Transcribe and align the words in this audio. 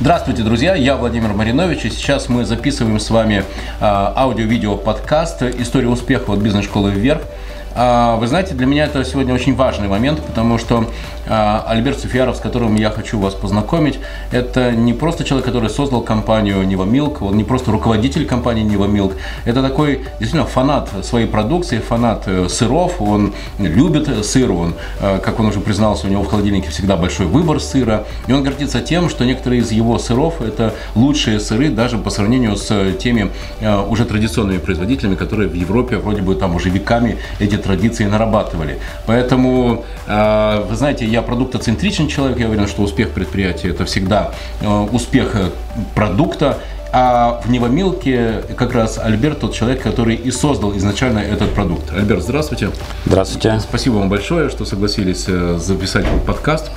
Здравствуйте, 0.00 0.42
друзья, 0.42 0.74
я 0.76 0.96
Владимир 0.96 1.34
Маринович, 1.34 1.84
и 1.84 1.90
сейчас 1.90 2.30
мы 2.30 2.46
записываем 2.46 2.98
с 2.98 3.10
вами 3.10 3.44
а, 3.80 4.14
аудио-видео 4.16 4.78
подкаст 4.78 5.42
«История 5.42 5.88
успеха 5.88 6.30
от 6.30 6.38
бизнес-школы 6.38 6.90
вверх». 6.90 7.20
А, 7.74 8.16
вы 8.16 8.26
знаете, 8.26 8.54
для 8.54 8.66
меня 8.66 8.86
это 8.86 9.04
сегодня 9.04 9.32
очень 9.32 9.54
важный 9.54 9.88
момент, 9.88 10.20
потому 10.20 10.58
что 10.58 10.86
а, 11.28 11.64
Альберт 11.68 12.00
Суфьяров, 12.00 12.36
с 12.36 12.40
которым 12.40 12.74
я 12.74 12.90
хочу 12.90 13.18
вас 13.20 13.34
познакомить, 13.34 14.00
это 14.32 14.72
не 14.72 14.92
просто 14.92 15.22
человек, 15.22 15.46
который 15.46 15.70
создал 15.70 16.02
компанию 16.02 16.62
Нива 16.66 16.84
Милк, 16.84 17.22
он 17.22 17.36
не 17.36 17.44
просто 17.44 17.70
руководитель 17.70 18.26
компании 18.26 18.62
Нива 18.64 18.86
Милк, 18.86 19.12
это 19.44 19.62
такой 19.62 19.98
действительно 20.18 20.46
фанат 20.46 20.90
своей 21.02 21.26
продукции, 21.26 21.78
фанат 21.78 22.24
э, 22.26 22.48
сыров, 22.48 23.00
он 23.00 23.34
любит 23.58 24.26
сыр, 24.26 24.50
он, 24.50 24.74
э, 25.00 25.20
как 25.22 25.38
он 25.38 25.46
уже 25.46 25.60
признался, 25.60 26.08
у 26.08 26.10
него 26.10 26.24
в 26.24 26.28
холодильнике 26.28 26.70
всегда 26.70 26.96
большой 26.96 27.26
выбор 27.26 27.60
сыра, 27.60 28.04
и 28.26 28.32
он 28.32 28.42
гордится 28.42 28.80
тем, 28.80 29.08
что 29.08 29.24
некоторые 29.24 29.60
из 29.60 29.70
его 29.70 29.98
сыров 29.98 30.40
это 30.40 30.74
лучшие 30.96 31.38
сыры 31.38 31.68
даже 31.68 31.98
по 31.98 32.10
сравнению 32.10 32.56
с 32.56 32.92
теми 32.98 33.30
э, 33.60 33.80
уже 33.80 34.04
традиционными 34.04 34.58
производителями, 34.58 35.14
которые 35.14 35.48
в 35.48 35.54
Европе 35.54 35.98
вроде 35.98 36.22
бы 36.22 36.34
там 36.34 36.56
уже 36.56 36.70
веками 36.70 37.18
эти 37.38 37.59
традиции 37.60 38.04
нарабатывали. 38.04 38.78
Поэтому, 39.06 39.84
вы 40.06 40.76
знаете, 40.76 41.06
я 41.06 41.22
продуктоцентричен 41.22 42.08
человек, 42.08 42.38
я 42.38 42.48
уверен, 42.48 42.66
что 42.66 42.82
успех 42.82 43.10
предприятия– 43.10 43.68
это 43.70 43.84
всегда 43.84 44.32
э, 44.60 44.88
успех 44.92 45.34
э, 45.34 45.50
продукта, 45.94 46.58
а 46.92 47.40
в 47.44 47.50
Невомилке 47.50 48.42
как 48.56 48.72
раз 48.74 48.98
Альберт 48.98 49.40
тот 49.40 49.54
человек, 49.54 49.82
который 49.82 50.16
и 50.16 50.30
создал 50.30 50.76
изначально 50.76 51.20
этот 51.20 51.54
продукт. 51.54 51.92
Альберт, 51.92 52.22
здравствуйте. 52.22 52.70
Здравствуйте. 53.06 53.60
Спасибо 53.60 53.94
вам 53.94 54.08
большое, 54.08 54.50
что 54.50 54.64
согласились 54.64 55.26
э, 55.28 55.58
записать 55.58 56.06
подкаст. 56.26 56.70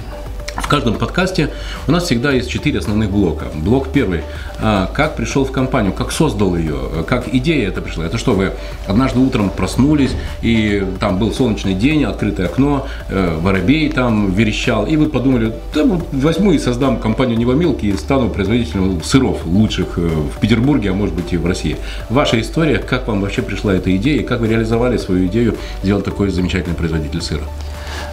В 0.55 0.67
каждом 0.67 0.95
подкасте 0.95 1.49
у 1.87 1.91
нас 1.91 2.03
всегда 2.03 2.31
есть 2.31 2.49
четыре 2.49 2.79
основных 2.79 3.09
блока. 3.09 3.47
Блок 3.55 3.87
первый. 3.91 4.21
А, 4.59 4.85
как 4.93 5.15
пришел 5.15 5.45
в 5.45 5.51
компанию, 5.51 5.93
как 5.93 6.11
создал 6.11 6.55
ее, 6.55 6.75
как 7.07 7.27
идея 7.33 7.69
это 7.69 7.81
пришла. 7.81 8.05
Это 8.05 8.19
что, 8.19 8.33
вы 8.33 8.53
однажды 8.87 9.19
утром 9.19 9.49
проснулись, 9.49 10.11
и 10.41 10.85
там 10.99 11.17
был 11.17 11.31
солнечный 11.31 11.73
день, 11.73 12.03
открытое 12.03 12.45
окно, 12.45 12.87
э, 13.09 13.37
воробей 13.41 13.89
там 13.89 14.31
верещал, 14.31 14.85
и 14.85 14.95
вы 14.95 15.07
подумали, 15.07 15.53
да, 15.73 15.85
возьму 16.11 16.51
и 16.51 16.59
создам 16.59 16.99
компанию 16.99 17.37
Невомилки 17.37 17.87
и 17.87 17.93
стану 17.97 18.29
производителем 18.29 19.01
сыров 19.03 19.45
лучших 19.45 19.97
э, 19.97 20.01
в 20.01 20.39
Петербурге, 20.39 20.91
а 20.91 20.93
может 20.93 21.15
быть 21.15 21.33
и 21.33 21.37
в 21.37 21.45
России. 21.47 21.77
Ваша 22.09 22.39
история, 22.39 22.77
как 22.77 23.07
вам 23.07 23.21
вообще 23.21 23.41
пришла 23.41 23.73
эта 23.73 23.95
идея, 23.95 24.21
и 24.21 24.23
как 24.23 24.39
вы 24.39 24.47
реализовали 24.47 24.97
свою 24.97 25.25
идею 25.25 25.57
сделать 25.81 26.05
такой 26.05 26.29
замечательный 26.29 26.75
производитель 26.75 27.21
сыра? 27.21 27.43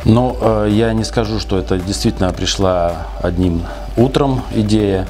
Ну, 0.04 0.36
э, 0.40 0.68
я 0.70 0.92
не 0.94 1.04
скажу, 1.04 1.38
что 1.38 1.58
это 1.58 1.78
действительно 1.78 2.32
пришла 2.32 3.08
одним 3.22 3.62
утром 3.96 4.42
идея. 4.54 5.06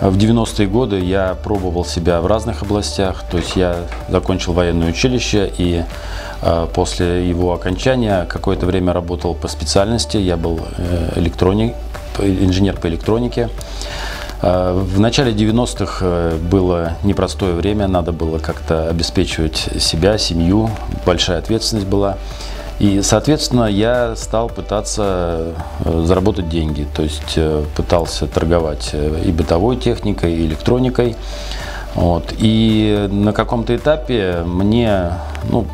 В 0.00 0.16
90-е 0.16 0.66
годы 0.66 0.98
я 1.00 1.36
пробовал 1.42 1.84
себя 1.84 2.20
в 2.22 2.26
разных 2.26 2.62
областях, 2.62 3.22
то 3.30 3.36
есть 3.36 3.56
я 3.56 3.76
закончил 4.08 4.54
военное 4.54 4.88
училище 4.88 5.52
и 5.58 5.84
э, 6.42 6.66
после 6.72 7.28
его 7.28 7.52
окончания 7.52 8.24
какое-то 8.26 8.66
время 8.66 8.92
работал 8.92 9.34
по 9.34 9.48
специальности, 9.48 10.16
я 10.16 10.36
был 10.36 10.60
э, 10.78 11.12
электроник, 11.16 11.74
инженер 12.18 12.76
по 12.76 12.86
электронике. 12.86 13.48
В 14.42 14.98
начале 14.98 15.32
90-х 15.32 16.38
было 16.50 16.94
непростое 17.02 17.52
время, 17.52 17.88
надо 17.88 18.12
было 18.12 18.38
как-то 18.38 18.88
обеспечивать 18.88 19.68
себя, 19.78 20.16
семью, 20.16 20.70
большая 21.04 21.40
ответственность 21.40 21.86
была. 21.86 22.16
И, 22.80 23.02
соответственно, 23.02 23.66
я 23.66 24.16
стал 24.16 24.48
пытаться 24.48 25.54
э, 25.84 26.02
заработать 26.06 26.48
деньги. 26.48 26.88
То 26.94 27.02
есть 27.02 27.34
э, 27.36 27.62
пытался 27.76 28.26
торговать 28.26 28.90
э, 28.94 29.22
и 29.22 29.30
бытовой 29.32 29.76
техникой, 29.76 30.34
и 30.34 30.46
электроникой. 30.46 31.14
Вот. 31.94 32.32
И 32.38 33.06
на 33.10 33.34
каком-то 33.34 33.76
этапе 33.76 34.44
мне 34.46 35.12
ну, 35.50 35.66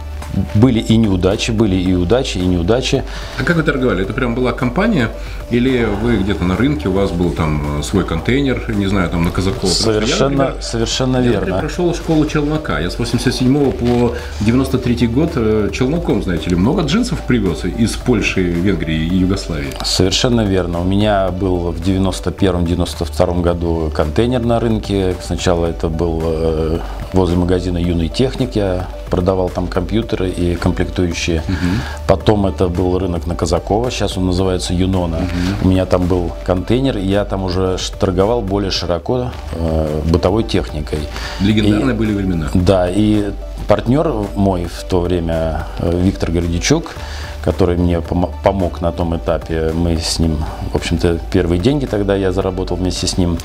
были 0.55 0.81
и 0.81 0.97
неудачи, 0.97 1.51
были 1.51 1.77
и 1.77 1.95
удачи, 1.95 2.39
и 2.39 2.47
неудачи. 2.47 3.05
А 3.39 3.45
как 3.45 3.57
вы 3.57 3.63
торговали? 3.63 4.03
Это 4.03 4.13
прям 4.13 4.35
была 4.35 4.53
компания? 4.53 5.11
Или 5.51 5.87
вы 6.03 6.17
где-то 6.17 6.45
на 6.45 6.57
рынке, 6.57 6.89
у 6.89 6.93
вас 6.93 7.11
был 7.11 7.31
там 7.31 7.83
свой 7.83 8.05
контейнер, 8.05 8.75
не 8.75 8.87
знаю, 8.87 9.09
там 9.11 9.25
на 9.25 9.31
Казакова? 9.31 9.71
Совершенно, 9.71 10.33
я, 10.33 10.39
например, 10.39 10.63
совершенно 10.63 11.17
я, 11.19 11.31
верно. 11.31 11.55
Я 11.55 11.61
прошел 11.61 11.95
школу 11.95 12.27
челнока. 12.27 12.81
Я 12.81 12.91
с 12.91 12.99
87 12.99 13.73
по 13.73 14.15
93 14.41 15.07
год 15.07 15.33
э, 15.37 15.71
челноком, 15.73 16.23
знаете 16.23 16.51
ли, 16.51 16.57
много 16.57 16.83
джинсов 16.83 17.21
привез 17.27 17.65
из 17.65 17.93
Польши, 17.93 18.43
Венгрии 18.43 19.07
и 19.07 19.17
Югославии. 19.17 19.73
Совершенно 19.85 20.45
верно. 20.45 20.81
У 20.81 20.85
меня 20.85 21.31
был 21.31 21.73
в 21.73 21.81
91-92 21.81 23.41
году 23.41 23.93
контейнер 23.95 24.41
на 24.41 24.61
рынке. 24.61 25.15
Сначала 25.23 25.67
это 25.67 25.89
был 25.89 26.21
э, 26.25 26.79
возле 27.13 27.37
магазина 27.37 27.79
«Юный 27.79 28.09
техник». 28.09 28.57
Я 28.57 28.89
продавал 29.11 29.49
там 29.49 29.67
компьютеры 29.67 30.29
и 30.31 30.55
комплектующие. 30.55 31.43
Угу. 31.49 32.07
Потом 32.07 32.47
это 32.47 32.69
был 32.69 32.99
рынок 32.99 33.27
на 33.27 33.35
Казакова, 33.35 33.91
сейчас 33.91 34.17
он 34.17 34.27
называется 34.27 34.75
Юнона. 34.75 35.19
Угу. 35.19 35.67
У 35.67 35.69
меня 35.69 35.87
там 35.87 36.07
был 36.07 36.33
контейнер, 36.45 36.99
и 36.99 37.07
я 37.07 37.25
там 37.25 37.45
уже 37.45 37.77
торговал 37.99 38.41
более 38.41 38.71
широко 38.71 39.31
э, 39.53 40.03
бытовой 40.07 40.45
техникой. 40.45 41.01
Легендарные 41.41 41.95
и, 41.95 41.99
были 41.99 42.13
времена. 42.15 42.49
Да, 42.55 42.91
и 42.91 43.31
партнер 43.69 44.13
мой 44.35 44.67
в 44.67 44.85
то 44.85 45.01
время, 45.01 45.67
э, 45.79 46.01
Виктор 46.01 46.31
Гордичук, 46.31 46.95
который 47.43 47.77
мне 47.77 48.01
помог 48.01 48.81
на 48.81 48.91
том 48.93 49.17
этапе. 49.17 49.73
Мы 49.73 49.99
с 49.99 50.19
ним, 50.19 50.45
в 50.73 50.75
общем-то, 50.75 51.21
первые 51.31 51.61
деньги 51.61 51.87
тогда 51.87 52.17
я 52.17 52.33
заработал 52.33 52.77
вместе 52.77 53.07
с 53.07 53.17
ним. 53.19 53.39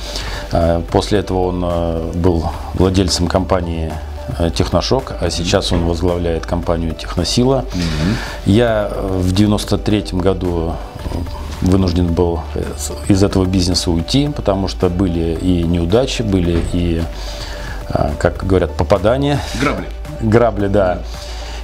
Э, 0.50 0.82
после 0.90 1.20
этого 1.20 1.46
он 1.48 1.62
э, 1.64 2.12
был 2.14 2.50
владельцем 2.74 3.28
компании 3.28 3.92
Техношок, 4.54 5.14
а 5.20 5.30
сейчас 5.30 5.72
он 5.72 5.84
возглавляет 5.84 6.46
компанию 6.46 6.94
Техносила. 6.94 7.64
Mm-hmm. 7.72 8.14
Я 8.46 8.88
э, 8.90 9.18
в 9.18 9.32
93 9.32 10.06
году 10.12 10.74
вынужден 11.60 12.12
был 12.12 12.40
из 13.08 13.22
этого 13.22 13.44
бизнеса 13.44 13.90
уйти, 13.90 14.28
потому 14.28 14.68
что 14.68 14.88
были 14.88 15.38
и 15.40 15.62
неудачи, 15.62 16.22
были 16.22 16.62
и, 16.72 17.02
э, 17.88 18.10
как 18.18 18.46
говорят, 18.46 18.74
попадания. 18.76 19.40
Грабли. 19.60 19.86
Грабли, 20.20 20.68
да. 20.68 20.98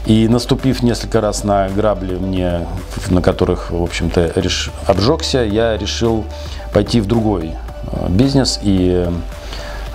И 0.06 0.26
наступив 0.28 0.82
несколько 0.82 1.20
раз 1.20 1.44
на 1.44 1.68
грабли, 1.68 2.14
мне, 2.14 2.66
на 3.08 3.20
которых, 3.20 3.70
в 3.70 3.82
общем-то, 3.82 4.32
реш... 4.36 4.70
обжегся, 4.86 5.40
я 5.44 5.76
решил 5.76 6.24
пойти 6.72 7.00
в 7.00 7.06
другой 7.06 7.52
бизнес 8.08 8.58
и 8.62 9.06
Э, 9.08 9.12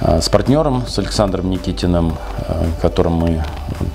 с 0.03 0.29
партнером, 0.29 0.85
с 0.87 0.99
Александром 0.99 1.49
Никитиным, 1.49 2.17
э, 2.47 2.65
которым 2.81 3.13
мы 3.13 3.43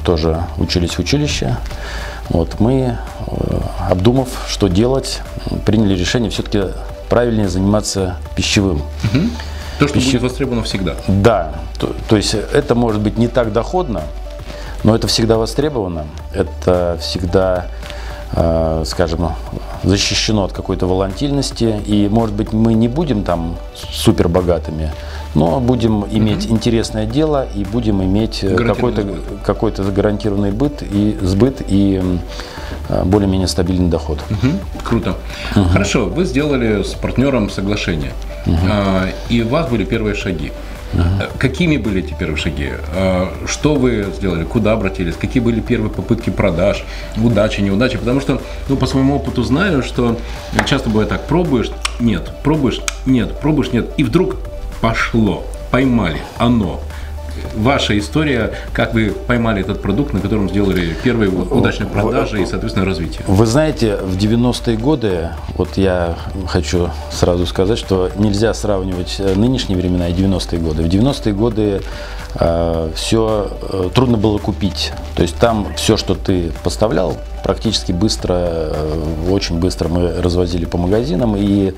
тоже 0.05 0.43
учились 0.57 0.93
в 0.93 0.99
училище. 1.01 1.57
Вот, 2.31 2.61
мы, 2.61 2.99
э, 3.27 3.61
обдумав, 3.91 4.29
что 4.49 4.69
делать, 4.69 5.21
приняли 5.67 5.95
решение 5.95 6.31
все-таки 6.31 6.65
правильнее 7.09 7.49
заниматься 7.49 8.17
пищевым. 8.37 8.79
Угу. 9.05 9.21
То, 9.79 9.89
что 9.89 9.95
Пищев... 9.95 10.13
будет 10.21 10.23
востребовано 10.23 10.63
всегда. 10.63 10.97
Да, 11.07 11.53
то, 11.79 11.95
то 12.09 12.17
есть 12.17 12.35
это 12.35 12.75
может 12.75 13.01
быть 13.01 13.17
не 13.17 13.29
так 13.29 13.53
доходно, 13.53 14.03
но 14.85 14.95
это 14.95 15.07
всегда 15.07 15.39
востребовано, 15.39 16.07
это 16.33 16.99
всегда, 17.01 17.67
скажем, 18.85 19.31
защищено 19.83 20.45
от 20.45 20.53
какой-то 20.53 20.87
волатильности, 20.87 21.81
и, 21.87 22.09
может 22.09 22.35
быть, 22.35 22.53
мы 22.53 22.75
не 22.75 22.89
будем 22.89 23.23
там 23.23 23.57
супер 23.75 24.29
богатыми, 24.29 24.93
но 25.35 25.61
будем 25.61 26.05
иметь 26.11 26.47
угу. 26.47 26.55
интересное 26.55 27.07
дело 27.07 27.47
и 27.55 27.65
будем 27.65 28.03
иметь 28.03 28.41
э, 28.43 28.57
какой-то 28.57 29.07
какой 29.45 29.73
гарантированный 29.73 30.51
быт 30.51 30.83
и 30.83 31.19
сбыт 31.23 31.63
и 31.69 32.03
э, 32.89 33.05
более-менее 33.05 33.49
стабильный 33.49 33.89
доход. 33.89 34.19
Угу. 34.31 34.53
Круто. 34.85 35.15
Угу. 35.55 35.65
Хорошо, 35.69 36.07
вы 36.07 36.25
сделали 36.25 36.83
с 36.83 36.95
партнером 36.95 37.51
соглашение, 37.51 38.13
угу. 38.47 38.57
и 39.29 39.43
у 39.43 39.49
вас 39.49 39.69
были 39.69 39.85
первые 39.85 40.15
шаги. 40.15 40.53
Uh-huh. 40.95 41.31
Какими 41.39 41.77
были 41.77 42.03
эти 42.03 42.15
первые 42.15 42.39
шаги? 42.39 42.71
Что 43.47 43.75
вы 43.75 44.07
сделали? 44.17 44.45
Куда 44.45 44.73
обратились? 44.73 45.17
Какие 45.17 45.43
были 45.43 45.61
первые 45.61 45.91
попытки 45.91 46.31
продаж? 46.31 46.85
Удачи, 47.17 47.61
неудачи? 47.61 47.99
Потому 47.99 48.21
что, 48.21 48.41
ну, 48.69 48.77
по 48.77 48.87
своему 48.87 49.17
опыту 49.17 49.43
знаю, 49.43 49.83
что 49.83 50.17
часто 50.67 50.89
бывает 50.89 51.11
так, 51.11 51.27
пробуешь, 51.27 51.71
нет, 52.01 52.31
пробуешь, 52.43 52.81
нет, 53.05 53.39
пробуешь, 53.39 53.73
нет, 53.73 53.91
и 53.99 54.05
вдруг 54.05 54.37
пошло, 54.81 55.45
поймали, 55.71 56.21
оно. 56.39 56.81
Ваша 57.55 57.99
история, 57.99 58.53
как 58.73 58.95
вы 58.95 59.11
поймали 59.27 59.61
этот 59.61 59.83
продукт, 59.83 60.13
на 60.13 60.21
котором 60.21 60.49
сделали 60.49 60.95
первые 61.03 61.31
удачные 61.31 61.89
продажи 61.89 62.43
и, 62.43 62.47
соответственно, 62.47 62.87
развитие? 62.87 63.23
Вы 63.27 63.47
знаете, 63.47 63.97
в 63.97 64.17
90-е 64.17 64.77
годы, 64.77 65.31
вот 65.57 65.77
я 65.77 66.17
хочу 66.47 66.91
сразу 67.11 67.47
сказать, 67.47 67.79
что 67.79 68.11
нельзя 68.17 68.55
сравнивать 68.55 69.17
э, 69.19 69.35
нынешние 69.35 69.79
времена 69.79 70.09
и 70.09 70.13
90-е 70.13 70.61
годы. 70.61 70.83
В 70.83 70.87
90-е 70.87 71.33
годы 71.35 71.83
э, 72.35 72.91
все 72.95 73.51
э, 73.61 73.91
трудно 73.95 74.17
было 74.17 74.39
купить. 74.39 74.93
То 75.17 75.23
есть 75.23 75.37
там 75.37 75.69
все, 75.77 75.97
что 75.97 76.15
ты 76.15 76.53
поставлял, 76.63 77.17
практически 77.49 77.93
быстро, 77.93 78.35
э, 78.37 79.31
очень 79.31 79.59
быстро 79.59 79.89
мы 79.89 80.21
развозили 80.21 80.67
по 80.67 80.77
магазинам. 80.77 81.35
И 81.35 81.73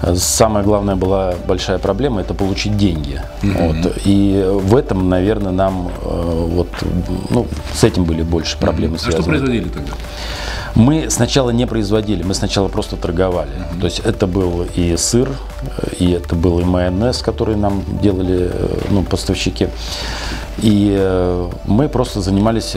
э, 0.00 0.14
самая 0.16 0.64
главная 0.64 0.96
была 0.96 1.34
большая 1.46 1.78
проблема– 1.78 2.20
это 2.22 2.32
получить 2.32 2.78
деньги. 2.78 3.20
Вот. 3.42 3.98
И 4.06 4.42
в 4.50 4.74
этом, 4.74 5.10
наверное, 5.10 5.52
нам 5.52 5.88
э, 5.88 6.46
вот, 6.48 6.68
ну, 7.28 7.46
с 7.74 7.84
этим 7.84 8.04
были 8.04 8.22
больше 8.22 8.56
проблемы 8.56 8.96
А 8.96 8.98
связаны. 9.00 9.22
что 9.22 9.30
производили 9.30 9.68
тогда? 9.68 9.92
Мы 10.74 11.10
сначала 11.10 11.50
не 11.50 11.66
производили, 11.66 12.22
мы 12.22 12.32
сначала 12.32 12.68
просто 12.68 12.96
торговали. 12.96 13.50
То 13.78 13.84
есть 13.84 13.98
это 13.98 14.26
был 14.26 14.66
и 14.74 14.96
сыр, 14.96 15.28
и 15.98 16.12
это 16.12 16.34
был 16.34 16.60
и 16.60 16.64
майонез, 16.64 17.18
который 17.18 17.56
нам 17.56 17.84
делали 18.00 18.50
ну, 18.88 19.02
поставщики. 19.02 19.68
И 20.62 21.46
мы 21.66 21.90
просто 21.90 22.22
занимались 22.22 22.74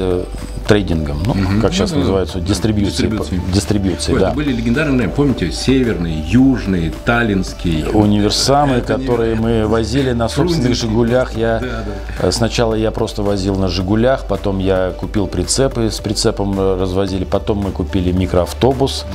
трейдингом, 0.68 1.24
ну, 1.26 1.62
как 1.62 1.74
сейчас 1.74 1.92
Ну, 1.92 2.04
да, 2.04 2.26
да, 2.26 2.40
дистрибуцией. 2.40 3.12
Дистрибьюцией, 3.54 4.16
Ой, 4.16 4.20
да. 4.22 4.32
были 4.32 4.52
легендарные, 4.52 5.10
помните, 5.10 5.52
северный, 5.52 6.14
южный, 6.28 6.94
таллинский. 7.06 7.86
Универсамы, 7.94 8.76
Это 8.76 8.96
которые 8.98 9.36
мы 9.36 9.68
возили 9.68 10.12
на 10.12 10.28
собственных 10.28 10.56
Фрунзенский. 10.78 10.88
«Жигулях». 10.90 11.36
Я, 11.38 11.60
Да, 11.60 12.28
э, 12.28 12.32
Сначала 12.32 12.74
я 12.76 12.92
просто 12.92 13.22
возил 13.24 13.56
на 13.56 13.68
«Жигулях», 13.68 14.26
потом 14.28 14.60
я 14.60 14.92
купил 14.92 15.28
прицепы, 15.28 15.90
с 15.92 16.00
прицепом 16.00 16.60
э, 16.60 16.78
развозили, 16.80 17.24
потом 17.24 17.60
мы 17.60 17.72
купили 17.72 18.12
микроавтобус. 18.12 19.06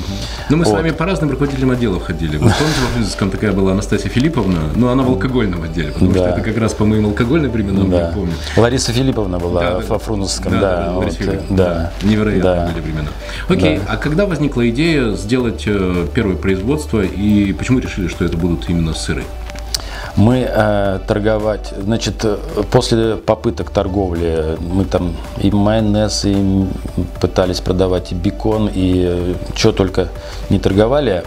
Ну, 0.49 0.57
мы 0.57 0.65
с 0.65 0.69
Вот. 0.69 0.77
вами 0.79 0.91
по 0.91 1.05
разным 1.07 1.31
руководителям 1.31 1.71
отделов 1.73 2.03
ходили. 2.05 2.37
Вот 2.37 2.53
помните, 2.53 2.81
во 2.81 2.87
Фрунзенском 2.95 3.31
такая 3.31 3.53
была 3.53 3.73
Анастасия 3.73 4.11
Филипповна, 4.11 4.61
но 4.77 4.91
она 4.91 5.03
в 5.03 5.09
алкогольном 5.11 5.63
отделе, 5.63 5.91
потому 5.93 6.13
что 6.13 6.23
Да. 6.25 6.31
это 6.31 6.41
как 6.43 6.57
раз 6.59 6.73
по 6.75 6.85
моим 6.85 7.07
алкогольным 7.07 7.51
временам, 7.51 7.91
я 7.93 7.99
Да. 8.07 8.13
помню. 8.15 8.33
Лариса 8.57 8.93
Филипповна 8.93 9.39
была 9.39 9.61
Да, 9.61 9.71
да, 9.81 9.87
во 9.87 9.99
Фрунзенском, 9.99 10.53
Да, 10.53 10.61
да. 10.61 10.77
да, 10.77 10.85
да, 10.87 10.93
вот, 10.93 11.05
Да. 11.49 11.93
Невероятно 12.03 12.55
Да. 12.55 12.67
были 12.73 12.81
времена. 12.81 13.09
Окей, 13.49 13.79
Да. 13.79 13.93
а 13.93 13.97
когда 13.97 14.27
возникла 14.27 14.69
идея 14.71 15.13
сделать 15.13 15.65
э, 15.67 16.07
первое 16.15 16.37
производство 16.37 17.01
и 17.01 17.53
почему 17.53 17.79
решили, 17.79 18.09
что 18.09 18.25
это 18.25 18.37
будут 18.37 18.69
именно 18.69 18.95
сыры? 18.95 19.25
Мы 20.17 20.45
э, 20.49 20.99
торговать, 21.07 21.73
значит, 21.81 22.25
э, 22.25 22.37
после 22.71 23.15
попыток 23.17 23.71
торговли 23.71 24.57
мы 24.61 24.85
там 24.85 25.15
и 25.39 25.51
майонез, 25.53 26.25
и 26.25 26.67
пытались 27.21 27.61
продавать 27.61 28.11
и 28.13 28.15
бекон, 28.17 28.69
и 28.73 29.37
что 29.55 29.71
только 29.73 30.09
не 30.51 30.59
торговали, 30.59 31.23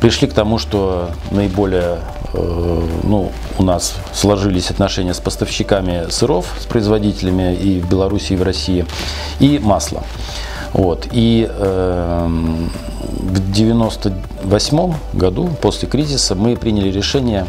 пришли 0.00 0.26
к 0.26 0.32
тому, 0.34 0.58
что 0.58 1.10
наиболее, 1.30 1.98
ну, 2.34 3.32
у 3.58 3.62
нас 3.62 3.94
сложились 4.12 4.70
отношения 4.70 5.14
с 5.14 5.20
поставщиками 5.20 6.10
сыров, 6.10 6.46
с 6.58 6.66
производителями 6.66 7.54
и 7.54 7.80
в 7.80 7.88
Беларуси, 7.88 8.32
и 8.32 8.36
в 8.36 8.42
России, 8.42 8.86
и 9.40 9.58
масла. 9.58 10.02
Вот. 10.74 11.06
И 11.12 11.48
эм, 11.48 12.70
в 13.00 13.52
98 13.52 14.94
году, 15.12 15.48
после 15.62 15.88
кризиса, 15.88 16.34
мы 16.34 16.56
приняли 16.56 16.90
решение, 16.90 17.46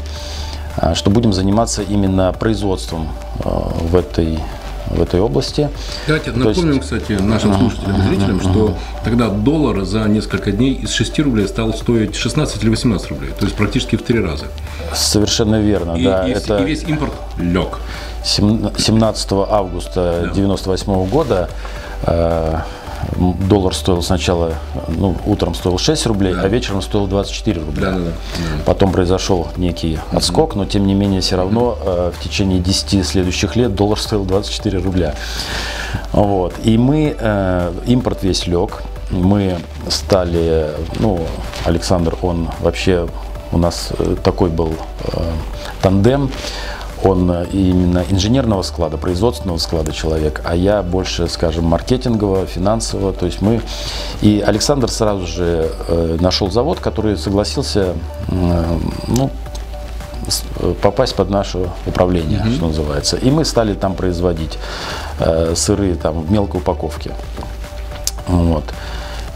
а, 0.78 0.94
что 0.94 1.10
будем 1.10 1.34
заниматься 1.34 1.82
именно 1.82 2.34
производством 2.34 3.10
э, 3.44 3.50
в 3.90 3.96
этой, 3.96 4.40
в 4.96 5.02
этой 5.02 5.20
области. 5.20 5.70
Давайте 6.08 6.32
То 6.32 6.38
есть- 6.50 6.58
напомним, 6.58 6.80
кстати, 6.82 7.14
нашим 7.14 7.54
слушателям 7.58 7.98
и 7.98 8.02
зрителям, 8.08 8.40
что 8.42 8.78
тогда 9.04 9.30
доллар 9.30 9.84
за 9.86 10.00
несколько 10.06 10.52
дней 10.52 10.74
из 10.74 10.92
6 10.92 11.22
рублей 11.24 11.48
стал 11.48 11.74
стоить 11.74 12.16
16 12.16 12.64
или 12.64 12.70
18 12.70 13.10
рублей, 13.10 13.32
то 13.38 13.46
есть 13.46 13.56
практически 13.58 13.96
в 13.96 14.02
три 14.04 14.20
раза. 14.20 14.46
Совершенно 14.94 15.60
верно, 15.62 15.94
И, 15.96 16.04
да. 16.04 16.28
и- 16.28 16.32
это 16.32 16.58
и 16.58 16.66
весь 16.66 16.84
импорт 16.84 17.14
лег. 17.38 17.78
сем- 18.24 18.72
17 18.78 19.46
августа 19.50 20.24
Да. 20.28 20.34
98 20.34 21.06
года 21.06 21.50
э, 22.08 22.60
доллар 23.18 23.74
стоил 23.74 24.02
сначала, 24.02 24.54
ну, 24.88 25.16
утром 25.26 25.54
стоил 25.56 25.78
6 25.78 26.06
рублей, 26.08 26.34
Да. 26.34 26.42
а 26.44 26.48
вечером 26.48 26.82
стоил 26.82 27.08
24 27.08 27.62
рубля. 27.62 27.92
Да, 27.92 27.98
да, 27.98 28.06
да. 28.06 28.12
Потом 28.66 28.92
произошел 28.92 29.48
некий 29.58 30.00
отскок, 30.12 30.56
но 30.56 30.66
тем 30.66 30.86
не 30.88 30.94
менее 30.94 31.22
все 31.22 31.36
равно 31.38 31.78
э, 31.84 32.12
в 32.18 32.24
течение 32.24 32.60
10 32.60 33.06
следующих 33.06 33.56
лет 33.56 33.76
доллар 33.76 34.00
стоил 34.00 34.26
24 34.26 34.80
рубля. 34.80 35.16
Вот. 36.12 36.54
И 36.64 36.78
мы, 36.78 37.16
э, 37.18 37.72
импорт 37.88 38.24
весь 38.24 38.48
лег, 38.48 38.84
мы 39.12 39.58
стали, 39.88 40.72
ну, 41.00 41.20
Александр, 41.66 42.16
он 42.22 42.50
вообще, 42.60 43.08
у 43.52 43.58
нас 43.58 43.90
э, 43.98 44.16
такой 44.24 44.50
был 44.50 44.74
э, 45.04 45.22
тандем, 45.82 46.32
он 47.04 47.30
э, 47.30 47.46
именно 47.52 48.04
инженерного 48.10 48.62
склада, 48.62 48.98
производственного 48.98 49.58
склада 49.58 49.92
человек, 49.92 50.42
а 50.44 50.56
я 50.56 50.82
больше, 50.82 51.28
скажем, 51.28 51.66
маркетингового, 51.66 52.46
финансового. 52.46 53.14
То 53.14 53.26
есть 53.26 53.42
мы... 53.42 53.62
И 54.22 54.44
Александр 54.46 54.90
сразу 54.90 55.26
же 55.26 55.70
э, 55.88 56.18
нашел 56.20 56.50
завод, 56.50 56.80
который 56.80 57.18
согласился 57.18 57.96
э, 58.30 58.78
ну, 59.08 59.30
попасть 60.82 61.16
под 61.16 61.30
наше 61.30 61.70
управление, 61.86 62.44
что 62.56 62.68
называется. 62.68 63.18
И 63.18 63.30
мы 63.30 63.46
стали 63.46 63.76
там 63.76 63.94
производить 63.94 64.58
сыры 65.54 65.94
там, 65.96 66.24
в 66.24 66.32
мелкой 66.32 66.62
упаковке. 66.62 67.12
Вот. 68.28 68.64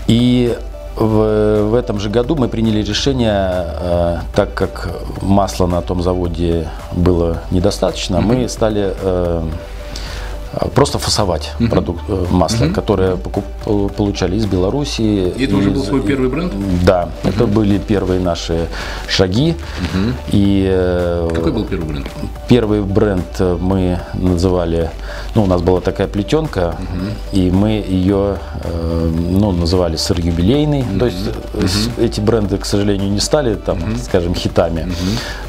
И 0.08 0.58
в, 1.00 1.64
в 1.64 1.76
этом 1.76 2.00
же 2.00 2.10
году 2.10 2.36
мы 2.36 2.50
приняли 2.50 2.84
решение, 2.84 3.66
э, 3.80 4.18
так 4.36 4.54
как 4.54 4.90
масла 5.22 5.68
на 5.68 5.82
том 5.82 6.02
заводе 6.04 6.68
было 6.92 7.38
недостаточно, 7.52 8.22
мы 8.22 8.50
стали 8.50 8.94
э, 9.02 9.44
просто 10.76 10.98
фасовать 11.00 11.52
продукт, 11.70 12.02
э, 12.10 12.26
масло, 12.32 12.68
которое 12.70 13.16
покуп- 13.16 13.44
пол- 13.66 13.90
получали 13.90 14.36
из 14.36 14.46
Белоруссии. 14.46 15.30
И 15.38 15.46
это 15.46 15.56
уже 15.56 15.70
был 15.70 15.82
из- 15.82 15.88
свой 15.88 16.02
первый 16.02 16.30
бренд? 16.30 16.54
Да, 16.86 17.10
это 17.24 17.46
были 17.48 17.78
первые 17.78 18.20
наши 18.20 18.68
шаги. 19.08 19.56
И 20.32 20.66
э, 20.70 21.30
Какой 21.36 21.52
был 21.52 21.66
первый 21.66 21.88
бренд? 21.90 22.08
Первый 22.48 22.82
бренд 22.82 23.26
э, 23.40 23.58
мы 23.62 24.00
называли, 24.14 24.90
ну, 25.36 25.44
у 25.44 25.46
нас 25.46 25.62
была 25.62 25.82
такая 25.82 26.08
плетенка, 26.08 26.76
и 27.32 27.52
мы 27.52 27.70
ее, 27.88 28.38
э, 28.64 29.12
ну, 29.40 29.52
называли 29.52 29.98
сыр 29.98 30.20
юбилейный. 30.20 30.84
То 31.00 31.06
есть 31.06 31.18
э, 31.54 31.68
с- 31.68 31.90
эти 32.00 32.20
бренды, 32.22 32.58
к 32.58 32.66
сожалению, 32.66 33.12
не 33.12 33.20
стали, 33.20 33.56
там, 33.56 33.78
скажем, 34.04 34.34
хитами. 34.36 34.88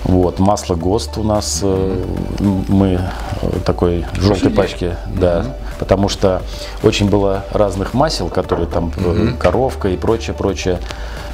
Вот, 0.04 0.38
масло 0.38 0.74
ГОСТ 0.74 1.18
у 1.18 1.22
нас, 1.22 1.60
э, 1.62 1.96
м- 2.40 2.64
мы 2.68 3.00
э, 3.42 3.50
такой 3.64 4.04
желтой 4.20 4.50
Пошли. 4.90 5.10
пачке, 5.10 5.20
да, 5.20 5.56
потому 5.78 6.08
что 6.08 6.42
очень 6.82 7.08
было 7.08 7.44
разных 7.52 7.94
масел, 7.94 8.28
которые 8.28 8.66
там, 8.66 8.92
э, 8.96 9.32
коровка 9.38 9.88
и 9.88 9.96
прочее, 9.96 10.34
прочее. 10.34 10.78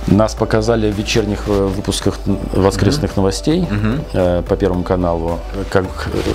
Нас 0.07 0.35
показали 0.35 0.91
в 0.91 0.97
вечерних 0.97 1.45
э, 1.49 1.51
выпусках 1.51 2.19
воскресных 2.53 3.17
новостей 3.17 3.67
э, 4.13 4.43
по 4.49 4.57
Первому 4.57 4.85
каналу, 4.85 5.41
как 5.71 5.87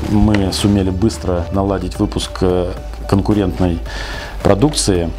мы 0.09 0.51
сумели 0.51 0.89
быстро 0.89 1.45
наладить 1.53 1.97
выпуск 1.97 2.31
э, 2.41 2.71
конкурентной 3.07 3.79
продукции, 4.43 5.09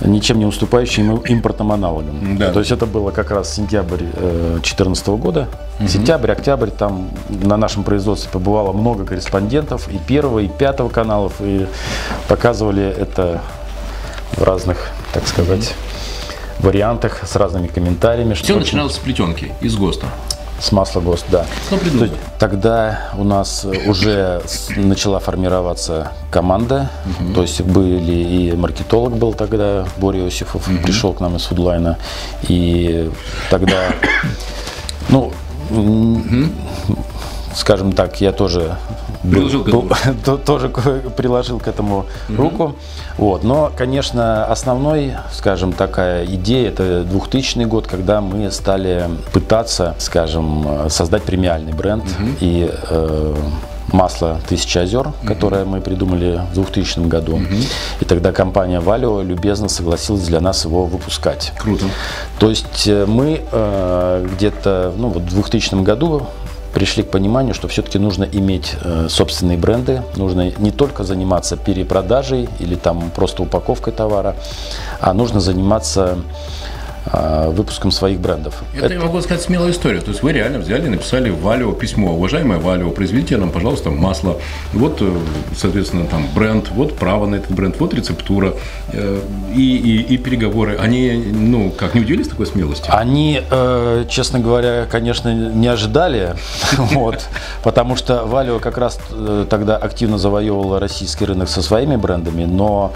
ничем 0.00 0.38
не 0.38 0.46
уступающей 0.46 1.02
им- 1.02 1.18
импортным 1.18 1.72
аналогам. 1.72 2.36
Да. 2.38 2.52
То 2.52 2.60
есть 2.60 2.70
это 2.72 2.86
было 2.86 3.10
как 3.10 3.30
раз 3.30 3.52
сентябрь 3.54 4.04
2014 4.04 5.06
года. 5.08 5.48
Сентябрь, 5.88 6.30
октябрь, 6.32 6.70
там 6.70 7.10
на 7.28 7.56
нашем 7.56 7.82
производстве 7.84 8.30
побывало 8.30 8.72
много 8.72 9.04
корреспондентов 9.04 9.88
и 9.88 9.98
первого, 9.98 10.38
и 10.40 10.48
пятого 10.48 10.88
каналов, 10.88 11.34
и 11.40 11.66
показывали 12.28 12.84
это 12.84 13.40
в 14.32 14.42
разных, 14.42 14.90
так 15.12 15.26
сказать, 15.26 15.74
вариантах, 16.60 17.22
с 17.26 17.36
разными 17.36 17.66
комментариями. 17.66 18.34
Все 18.34 18.56
начиналось 18.56 18.94
с 18.94 18.98
плетенки, 18.98 19.52
из 19.60 19.76
ГОСТа. 19.76 20.06
С 20.60 20.72
масла 20.72 21.00
ГОСТ, 21.00 21.26
да. 21.30 21.46
Кто 21.66 21.76
придумал? 21.76 22.06
То 22.06 22.12
есть 22.12 22.24
Тогда 22.38 23.10
у 23.18 23.24
нас 23.24 23.64
э, 23.64 23.88
уже 23.88 24.42
начала 24.76 25.18
формироваться 25.18 26.12
команда, 26.30 26.90
то 27.34 27.42
есть 27.42 27.60
были 27.62 28.12
и 28.12 28.52
маркетолог 28.56 29.16
был 29.16 29.32
тогда, 29.34 29.86
Боря 29.96 30.20
Иосифов, 30.20 30.64
пришел 30.82 31.12
к 31.12 31.20
нам 31.20 31.36
из 31.36 31.44
Фудлайна, 31.44 31.98
и 32.48 33.10
тогда, 33.50 33.94
ну, 35.08 35.32
м, 35.70 36.52
скажем 37.54 37.92
так, 37.92 38.20
я 38.20 38.32
тоже 38.32 38.76
был- 39.24 39.32
Приложил 39.32 39.64
к 39.64 39.68
был- 39.70 39.90
то- 40.24 40.36
тоже 40.36 40.68
приложил 40.68 41.58
к 41.58 41.66
этому 41.68 42.06
руку. 42.36 42.76
Вот. 43.18 43.42
Но, 43.44 43.72
конечно, 43.76 44.44
основной, 44.46 45.14
скажем, 45.32 45.72
такая 45.72 46.24
идея, 46.26 46.68
это 46.68 47.02
2000 47.04 47.64
год, 47.64 47.86
когда 47.86 48.20
мы 48.20 48.50
стали 48.50 49.08
пытаться, 49.32 49.94
скажем, 49.98 50.66
создать 50.88 51.22
премиальный 51.24 51.72
бренд. 51.72 52.04
И 52.40 52.70
э, 52.90 53.34
масло 53.92 54.40
«Тысяча 54.48 54.80
озер», 54.80 55.12
которое 55.26 55.64
мы 55.64 55.80
придумали 55.80 56.40
в 56.50 56.54
2000 56.54 57.00
году. 57.06 57.40
И 58.00 58.04
тогда 58.04 58.32
компания 58.32 58.80
«Валио» 58.80 59.22
любезно 59.22 59.68
согласилась 59.68 60.22
для 60.26 60.40
нас 60.40 60.64
его 60.64 60.86
выпускать. 60.86 61.52
Круто. 61.58 61.84
То 62.38 62.50
есть 62.50 62.86
э, 62.88 63.06
мы 63.06 63.42
э, 63.50 64.26
где-то 64.34 64.92
ну, 64.96 65.08
вот 65.08 65.22
в 65.22 65.28
2000 65.34 65.82
году 65.82 66.26
пришли 66.74 67.04
к 67.04 67.10
пониманию, 67.10 67.54
что 67.54 67.68
все-таки 67.68 67.98
нужно 67.98 68.24
иметь 68.24 68.74
э, 68.82 69.06
собственные 69.08 69.56
бренды, 69.56 70.02
нужно 70.16 70.52
не 70.58 70.72
только 70.72 71.04
заниматься 71.04 71.56
перепродажей 71.56 72.48
или 72.58 72.74
там 72.74 73.10
просто 73.14 73.42
упаковкой 73.42 73.92
товара, 73.92 74.34
а 75.00 75.14
нужно 75.14 75.40
заниматься 75.40 76.18
выпуском 77.06 77.90
своих 77.90 78.18
брендов. 78.18 78.62
Это, 78.74 78.86
Это, 78.86 78.94
я 78.94 79.00
могу 79.00 79.20
сказать, 79.20 79.42
смелая 79.42 79.72
история. 79.72 80.00
То 80.00 80.10
есть 80.10 80.22
вы 80.22 80.32
реально 80.32 80.58
взяли 80.58 80.86
и 80.86 80.88
написали 80.88 81.30
Валио 81.30 81.72
письмо. 81.72 82.14
Уважаемая 82.14 82.58
Валио, 82.58 82.90
произведите 82.90 83.36
нам, 83.36 83.50
пожалуйста, 83.50 83.90
масло. 83.90 84.38
Вот, 84.72 84.98
э, 85.00 85.16
соответственно, 85.56 86.06
там 86.06 86.26
бренд, 86.34 86.70
вот 86.70 86.96
право 86.96 87.26
на 87.26 87.36
этот 87.36 87.50
бренд, 87.52 87.78
вот 87.78 87.94
рецептура 87.94 88.54
э, 88.92 89.20
и, 89.54 89.76
и, 89.76 90.14
и 90.14 90.16
переговоры. 90.16 90.76
Они, 90.78 91.12
ну, 91.32 91.70
как, 91.70 91.94
не 91.94 92.00
удивились 92.00 92.28
такой 92.28 92.46
смелости? 92.46 92.88
Они, 92.90 93.42
э, 93.50 94.04
честно 94.08 94.38
говоря, 94.40 94.86
конечно, 94.90 95.32
не 95.34 95.68
ожидали, 95.68 96.34
вот, 96.78 97.28
потому 97.62 97.96
что 97.96 98.24
Валио 98.24 98.58
как 98.58 98.78
раз 98.78 98.98
тогда 99.50 99.76
активно 99.76 100.18
завоевывала 100.18 100.80
российский 100.80 101.24
рынок 101.24 101.48
со 101.48 101.62
своими 101.62 101.96
брендами, 101.96 102.44
но 102.44 102.92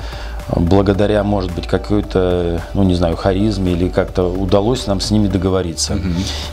благодаря, 0.55 1.23
может 1.25 1.53
быть, 1.55 1.67
какой-то, 1.67 2.63
ну 2.75 2.83
не 2.83 2.95
знаю, 2.95 3.17
харизме 3.17 3.73
или 3.73 3.89
как-то 3.89 4.25
удалось 4.25 4.87
нам 4.87 5.01
с 5.01 5.11
ними 5.11 5.29
договориться. 5.29 5.95
Угу. 5.95 6.09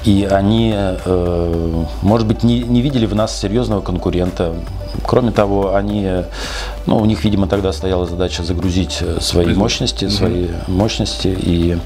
И 0.05 0.27
они, 0.29 0.73
э, 0.75 1.83
может 2.01 2.27
быть, 2.27 2.43
не, 2.43 2.59
не 2.59 2.81
видели 2.81 3.05
в 3.05 3.15
нас 3.15 3.37
серьезного 3.37 3.81
конкурента. 3.81 4.53
Кроме 5.05 5.31
того, 5.31 5.75
они, 5.75 6.23
ну, 6.85 6.97
у 6.97 7.05
них, 7.05 7.23
видимо, 7.23 7.47
тогда 7.47 7.71
стояла 7.73 8.05
задача 8.05 8.43
загрузить 8.43 9.01
свои 9.19 9.53
мощности, 9.53 10.05
угу. 10.05 10.11
свои 10.11 10.47
мощности 10.67 11.27
и 11.27 11.77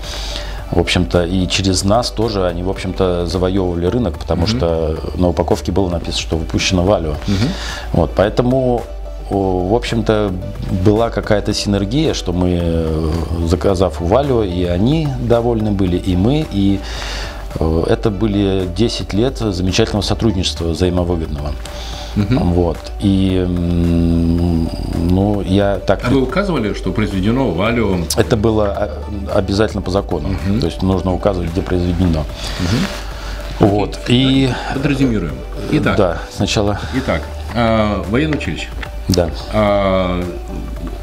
в 0.72 0.80
общем-то, 0.80 1.26
и 1.26 1.48
через 1.48 1.84
нас 1.84 2.12
тоже 2.12 2.46
они, 2.46 2.62
в 2.62 2.70
общем-то, 2.70 3.26
завоевывали 3.26 3.88
рынок, 3.88 4.20
потому 4.20 4.44
угу. 4.44 4.50
что 4.50 4.98
на 5.16 5.30
упаковке 5.30 5.72
было 5.72 5.90
написано, 5.90 6.22
что 6.22 6.38
выпущено 6.38 6.84
Валю. 6.84 7.12
Угу. 7.28 7.48
Вот, 7.94 8.12
поэтому 8.16 8.84
в 9.30 9.76
общем-то, 9.76 10.32
была 10.84 11.10
какая-то 11.10 11.54
синергия, 11.54 12.14
что 12.14 12.34
мы, 12.34 12.60
э, 12.62 13.10
заказав 13.46 14.02
у 14.02 14.06
Валю, 14.06 14.44
и 14.44 14.64
они 14.64 15.08
довольны 15.20 15.72
были, 15.72 15.98
и 15.98 16.16
мы, 16.16 16.46
и 16.52 16.80
э, 17.60 17.84
это 17.88 18.10
были 18.10 18.68
10 18.76 19.14
лет 19.14 19.38
замечательного 19.38 20.02
сотрудничества 20.02 20.70
взаимовыгодного. 20.70 21.52
Угу. 22.16 22.40
Вот. 22.40 22.78
И 23.00 23.46
ну, 23.48 25.42
я 25.42 25.78
так. 25.78 26.02
А 26.04 26.10
вы 26.10 26.22
указывали, 26.22 26.74
что 26.74 26.92
произведено 26.92 27.52
Валю? 27.52 28.06
Это 28.18 28.36
было 28.36 28.66
а, 28.68 29.38
обязательно 29.38 29.82
по 29.82 29.92
закону. 29.92 30.30
Угу. 30.30 30.60
То 30.60 30.66
есть 30.66 30.82
нужно 30.82 31.14
указывать, 31.14 31.52
где 31.52 31.62
произведено. 31.62 32.22
Угу. 33.60 33.68
Вот. 33.68 34.00
И. 34.08 34.50
Подразумируем. 34.74 35.36
Итак. 35.72 35.98
Да, 35.98 36.18
сначала. 36.32 36.80
Итак, 36.96 37.22
э, 37.54 38.04
военное 38.10 38.38
училище. 38.38 38.70
Да. 39.10 39.30
А, 39.54 40.24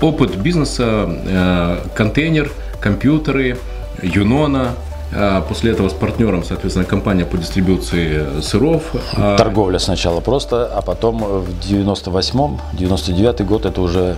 опыт 0.01 0.37
бизнеса, 0.37 1.07
э, 1.09 1.79
контейнер, 1.95 2.51
компьютеры, 2.81 3.59
Юнона, 4.03 4.71
а 5.15 5.41
После 5.43 5.71
этого 5.71 5.89
с 5.89 5.93
партнером, 5.93 6.43
соответственно, 6.43 6.85
компания 6.85 7.25
по 7.25 7.39
дистрибуции 7.39 8.41
сыров. 8.43 8.83
А 9.17 9.37
Торговля 9.37 9.79
сначала 9.79 10.21
просто, 10.21 10.67
а 10.67 10.83
потом 10.83 11.19
в 11.19 11.49
98-м, 11.61 12.61
99-й 12.73 13.45
год 13.45 13.67
это 13.67 13.81
уже 13.81 14.17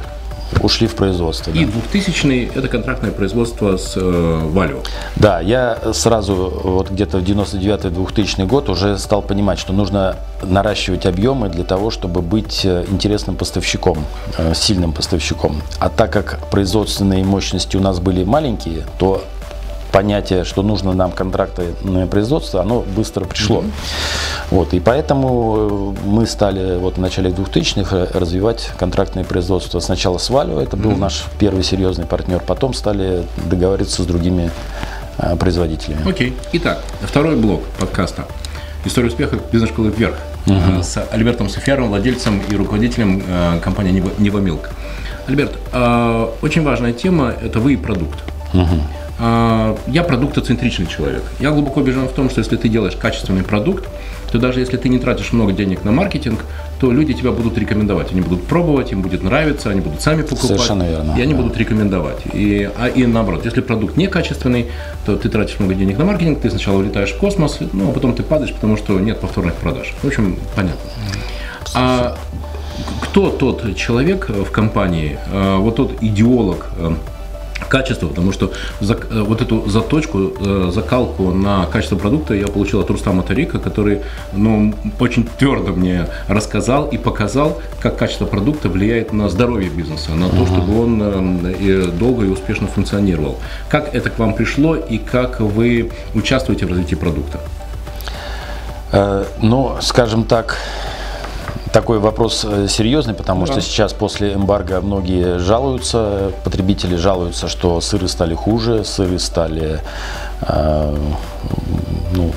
ушли 0.62 0.87
в 0.87 0.95
производство. 0.95 1.50
И 1.50 1.64
да. 1.64 1.73
2000 1.73 2.52
это 2.55 2.69
контрактное 2.69 3.11
производство 3.11 3.76
с 3.76 3.95
э, 3.97 4.40
Валю. 4.50 4.83
Да, 5.17 5.40
я 5.40 5.78
сразу 5.93 6.61
вот 6.64 6.90
где-то 6.90 7.19
в 7.19 7.23
99-2000 7.23 8.47
год 8.47 8.69
уже 8.69 8.99
стал 8.99 9.23
понимать, 9.23 9.59
что 9.59 9.73
нужно 9.73 10.17
наращивать 10.43 11.07
объемы 11.07 11.49
для 11.49 11.64
того, 11.64 11.90
чтобы 11.90 12.23
быть 12.23 12.64
э, 12.64 12.85
интересным 12.88 13.37
поставщиком, 13.37 13.99
э, 14.37 14.55
сильным 14.55 14.93
поставщиком. 14.93 15.62
А 15.78 15.88
так 15.88 16.12
как 16.12 16.38
производственные 16.50 17.25
мощности 17.25 17.76
у 17.76 17.81
нас 17.81 18.00
были 18.00 18.25
маленькие, 18.25 18.85
то 18.99 19.23
понятие, 19.92 20.45
что 20.45 20.62
нужно 20.62 20.92
нам 20.92 21.12
контракты 21.12 21.75
на 21.83 22.07
производство, 22.07 22.61
оно 22.61 22.80
быстро 22.80 23.25
пришло. 23.25 23.61
Mm-hmm. 23.61 24.49
Вот, 24.50 24.75
и 24.75 24.80
поэтому 24.80 25.95
э, 26.04 26.07
мы 26.07 26.26
стали 26.26 26.78
вот 26.78 26.97
в 26.97 27.00
начале 27.00 27.30
2000-х 27.30 28.18
развивать 28.18 28.71
контрактное 28.78 29.25
производство. 29.25 29.80
Сначала 29.80 30.18
с 30.18 30.30
Валю, 30.30 30.59
это 30.59 30.76
был 30.76 30.92
mm-hmm. 30.92 30.99
наш 30.99 31.25
первый 31.38 31.62
серьезный 31.62 32.07
партнер, 32.07 32.40
потом 32.40 32.75
стали 32.75 33.25
договариваться 33.47 34.02
с 34.02 34.07
другими 34.07 34.50
а, 35.18 35.37
производителями. 35.37 36.09
Окей. 36.09 36.30
Okay. 36.30 36.49
Итак, 36.52 36.83
второй 37.02 37.37
блок 37.37 37.62
подкаста. 37.78 38.26
История 38.85 39.09
успеха 39.09 39.37
бизнес-школы 39.52 39.90
«Вверх» 39.90 40.14
uh-huh. 40.47 40.83
с 40.83 41.04
Альбертом 41.11 41.49
Суфьяровым, 41.49 41.90
владельцем 41.90 42.40
и 42.49 42.54
руководителем 42.54 43.23
э, 43.26 43.59
компании 43.61 44.02
«Невомилк». 44.18 44.71
Альберт, 45.26 45.59
э, 45.73 46.28
очень 46.40 46.62
важная 46.62 46.92
тема– 46.92 47.35
это 47.42 47.59
вы 47.59 47.75
и 47.75 47.76
продукт. 47.76 48.18
Uh-huh. 48.52 48.80
А, 49.18 49.76
я 49.87 50.02
продуктоцентричный 50.04 50.87
человек. 50.87 51.22
Я 51.40 51.50
глубоко 51.50 51.80
убежден 51.80 52.06
в 52.08 52.12
том, 52.12 52.30
что 52.30 52.40
если 52.40 52.56
ты 52.56 52.68
делаешь 52.68 52.94
качественный 52.94 53.42
продукт, 53.42 53.88
то 54.30 54.38
даже 54.38 54.60
если 54.60 54.76
ты 54.76 54.88
не 54.88 54.98
тратишь 54.98 55.32
много 55.32 55.52
денег 55.52 55.84
на 55.84 55.90
маркетинг, 55.90 56.44
то 56.80 56.92
люди 56.92 57.14
тебя 57.14 57.32
будут 57.32 57.58
рекомендовать. 57.58 58.12
Они 58.12 58.20
будут 58.20 58.44
пробовать, 58.46 58.92
им 58.92 59.02
будет 59.02 59.22
нравиться, 59.22 59.70
они 59.70 59.80
будут 59.80 60.02
сами 60.02 60.22
покупать. 60.22 60.46
Совершенно 60.46 60.88
верно. 60.88 61.14
И 61.16 61.22
они 61.22 61.34
да. 61.34 61.40
будут 61.40 61.56
рекомендовать. 61.56 62.18
И, 62.32 62.70
а, 62.76 62.87
и 62.87 63.06
наоборот, 63.06 63.44
если 63.44 63.60
продукт 63.60 63.96
некачественный, 63.96 64.66
то 65.04 65.16
ты 65.16 65.28
тратишь 65.28 65.58
много 65.58 65.75
денег 65.75 65.98
на 65.98 66.04
маркетинг, 66.04 66.40
ты 66.40 66.50
сначала 66.50 66.78
улетаешь 66.78 67.10
в 67.12 67.18
космос, 67.18 67.58
ну 67.72 67.90
а 67.90 67.92
потом 67.92 68.14
ты 68.14 68.22
падаешь, 68.22 68.52
потому 68.52 68.76
что 68.76 68.98
нет 69.00 69.18
повторных 69.20 69.54
продаж. 69.54 69.94
В 70.02 70.06
общем, 70.06 70.38
понятно. 70.54 70.90
А 71.75 72.16
кто 73.00 73.30
тот 73.30 73.75
человек 73.76 74.28
в 74.28 74.50
компании, 74.50 75.18
а, 75.32 75.58
вот 75.58 75.76
тот 75.76 76.02
идеолог, 76.02 76.70
качество, 77.69 78.09
потому 78.09 78.33
что 78.33 78.53
за, 78.81 78.95
э, 78.95 79.23
вот 79.23 79.41
эту 79.43 79.69
заточку, 79.69 80.33
э, 80.38 80.71
закалку 80.73 81.33
на 81.33 81.67
качество 81.67 81.97
продукта 81.97 82.35
я 82.35 82.47
получил 82.47 82.81
от 82.81 82.91
Рустама 82.91 83.23
Тарика, 83.23 83.59
который 83.59 84.03
ну, 84.33 84.75
очень 85.00 85.27
твердо 85.38 85.73
мне 85.73 86.07
рассказал 86.29 86.88
и 86.88 86.99
показал, 86.99 87.61
как 87.81 87.97
качество 87.97 88.27
продукта 88.27 88.69
влияет 88.69 89.12
на 89.12 89.29
здоровье 89.29 89.71
бизнеса, 89.71 90.12
на 90.12 90.29
то, 90.29 90.47
чтобы 90.47 90.81
он 90.81 91.41
э, 91.45 91.87
долго 91.99 92.25
и 92.25 92.29
успешно 92.29 92.67
функционировал. 92.67 93.38
Как 93.69 93.95
это 93.95 94.11
к 94.11 94.19
вам 94.19 94.35
пришло 94.35 94.77
и 94.77 94.99
как 94.99 95.41
вы 95.41 95.91
участвуете 96.15 96.67
в 96.67 96.71
развитии 96.71 96.95
продукта? 96.95 97.41
Ну, 99.43 99.77
скажем 99.83 100.25
так, 100.25 100.57
такой 101.72 101.98
вопрос 101.98 102.44
э, 102.48 102.66
серьезный, 102.68 103.14
потому 103.14 103.46
да. 103.46 103.52
что 103.52 103.60
сейчас 103.60 103.92
после 103.92 104.34
эмбарго 104.34 104.80
многие 104.80 105.38
жалуются, 105.38 106.32
потребители 106.44 106.96
жалуются, 106.96 107.48
что 107.48 107.80
сыры 107.80 108.08
стали 108.08 108.34
хуже, 108.34 108.84
сыры 108.84 109.18
стали, 109.18 109.80
э, 110.42 110.96
ну, 112.12 112.32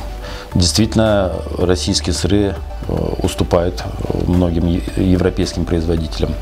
действительно, 0.54 1.34
российские 1.58 2.14
сыры 2.14 2.56
э, 2.88 2.94
уступают 3.24 3.84
многим 4.28 4.82
европейским 4.96 5.66
производителям. 5.66 6.34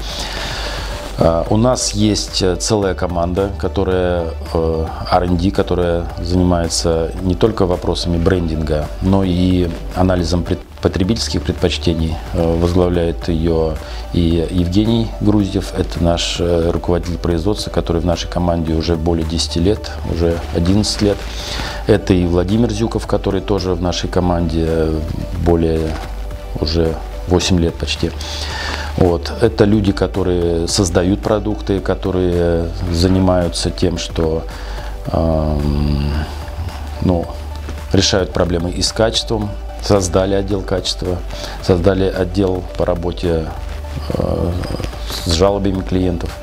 Э, 1.18 1.44
у 1.50 1.58
нас 1.58 1.92
есть 1.92 2.44
целая 2.60 2.94
команда, 2.96 3.52
которая 3.60 4.28
R&D, 4.54 5.52
которая 5.52 6.06
занимается 6.22 7.12
не 7.22 7.36
только 7.36 7.66
вопросами 7.66 8.18
брендинга, 8.18 8.88
но 9.02 9.24
и 9.24 9.70
анализом 9.96 10.44
предприятий 10.44 10.69
потребительских 10.82 11.44
предпочтений. 11.44 12.16
Э, 12.34 12.58
возглавляет 12.60 13.28
ее 13.28 13.76
и 14.14 14.48
Евгений 14.50 15.08
Груздев, 15.22 15.74
это 15.78 16.04
наш 16.04 16.38
э, 16.40 16.72
руководитель 16.72 17.18
производства, 17.18 17.70
который 17.70 18.02
в 18.02 18.06
нашей 18.06 18.30
команде 18.30 18.74
уже 18.74 18.96
более 18.96 19.26
10 19.26 19.58
лет, 19.58 19.92
уже 20.12 20.40
11 20.56 21.02
лет. 21.02 21.18
Это 21.88 22.14
и 22.14 22.26
Владимир 22.26 22.72
Зюков, 22.72 23.08
который 23.08 23.42
тоже 23.42 23.74
в 23.74 23.82
нашей 23.82 24.10
команде 24.10 24.90
более 25.46 25.92
уже 26.60 26.96
8 27.28 27.60
лет 27.60 27.76
почти. 27.76 28.12
Вот. 28.98 29.32
Это 29.42 29.66
люди, 29.66 29.92
которые 29.92 30.68
создают 30.68 31.22
продукты, 31.22 31.80
которые 31.80 32.70
занимаются 32.92 33.70
тем, 33.70 33.98
что 33.98 34.44
эм, 35.12 36.12
ну, 37.02 37.26
решают 37.94 38.34
проблемы 38.34 38.72
и 38.72 38.82
с 38.82 38.92
качеством, 38.92 39.50
создали 39.82 40.36
отдел 40.36 40.62
качества, 40.62 41.18
создали 41.62 42.06
отдел 42.06 42.64
по 42.78 42.86
работе 42.86 43.48
э, 44.10 44.52
с 45.26 45.32
жалобами 45.32 45.82
клиентов. 45.82 46.36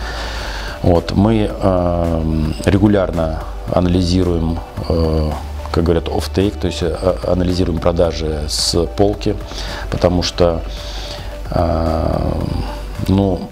Вот, 0.82 1.12
мы 1.12 1.50
э, 1.50 2.44
регулярно 2.64 3.42
анализируем, 3.72 4.58
э, 4.88 5.30
как 5.72 5.84
говорят, 5.84 6.08
off-take, 6.08 6.58
то 6.58 6.66
есть 6.68 6.82
анализируем 7.24 7.78
продажи 7.78 8.44
с 8.48 8.86
полки, 8.96 9.36
потому 9.90 10.22
что, 10.22 10.62
ну, 13.08 13.48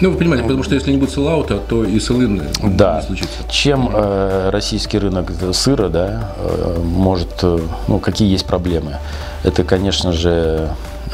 Ну, 0.00 0.10
вы 0.10 0.16
понимаете, 0.18 0.42
потому 0.44 0.62
что 0.64 0.74
если 0.74 0.90
не 0.90 0.98
будет 0.98 1.10
селлаута, 1.10 1.58
то 1.58 1.84
и 1.84 1.98
селлы 2.00 2.42
Да. 2.62 3.00
не 3.00 3.06
случится. 3.06 3.38
Чем 3.48 3.90
э, 3.92 4.50
российский 4.50 4.98
рынок 4.98 5.30
сыра, 5.52 5.88
да, 5.88 6.32
э, 6.36 6.80
может, 6.82 7.28
э, 7.42 7.58
ну, 7.86 7.98
какие 8.00 8.30
есть 8.30 8.44
проблемы? 8.46 8.98
Это, 9.44 9.62
конечно 9.62 10.12
же, 10.12 10.70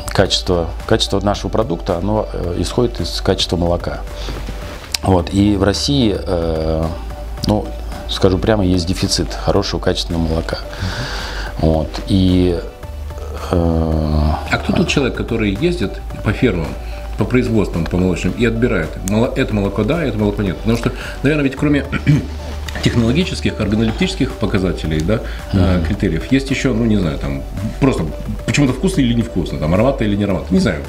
качество, 0.09 0.71
качество 0.87 1.21
нашего 1.21 1.51
продукта, 1.51 1.99
оно 1.99 2.27
э, 2.33 2.57
исходит 2.59 3.01
из 3.01 3.21
качества 3.21 3.57
молока. 3.57 4.01
Вот. 5.03 5.29
И 5.33 5.57
в 5.57 5.63
России, 5.63 6.17
э, 6.19 6.85
ну, 7.47 7.67
скажу 8.09 8.39
прямо, 8.39 8.65
есть 8.65 8.87
дефицит 8.87 9.33
хорошего 9.35 9.81
качественного 9.81 10.23
молока. 10.23 10.59
Вот. 11.59 11.89
И 12.09 12.59
э, 13.51 13.55
А 14.51 14.57
кто 14.59 14.73
тот 14.73 14.89
человек, 14.89 15.17
который 15.17 15.55
ездит 15.55 16.01
по 16.25 16.33
фермам, 16.33 16.69
по 17.21 17.27
производствам, 17.27 17.85
по 17.85 17.99
молочным 17.99 18.33
и 18.33 18.47
отбирает? 18.47 18.89
Моло- 19.11 19.33
Это 19.37 19.55
молоко 19.55 19.85
да, 19.85 20.03
это 20.03 20.17
молоко 20.17 20.43
нет. 20.43 20.57
Потому 20.57 20.79
что, 20.79 20.91
наверное, 21.23 21.45
ведь 21.45 21.55
кроме 21.55 21.85
технологических, 22.83 23.61
органолептических 23.61 24.33
показателей, 24.33 25.01
да, 25.01 25.21
э, 25.53 25.83
критериев, 25.87 26.33
есть 26.33 26.51
еще, 26.51 26.73
ну, 26.73 26.87
не 26.87 26.97
знаю, 26.97 27.19
там, 27.19 27.43
просто 27.79 28.07
почему-то 28.47 28.73
вкусно 28.73 29.03
или 29.03 29.13
невкусно, 29.13 29.59
там, 29.59 29.75
ароматно 29.75 30.05
или 30.05 30.17
не 30.17 30.25
ароматно. 30.25 30.55
Не 30.55 30.61
знаю, 30.61 30.81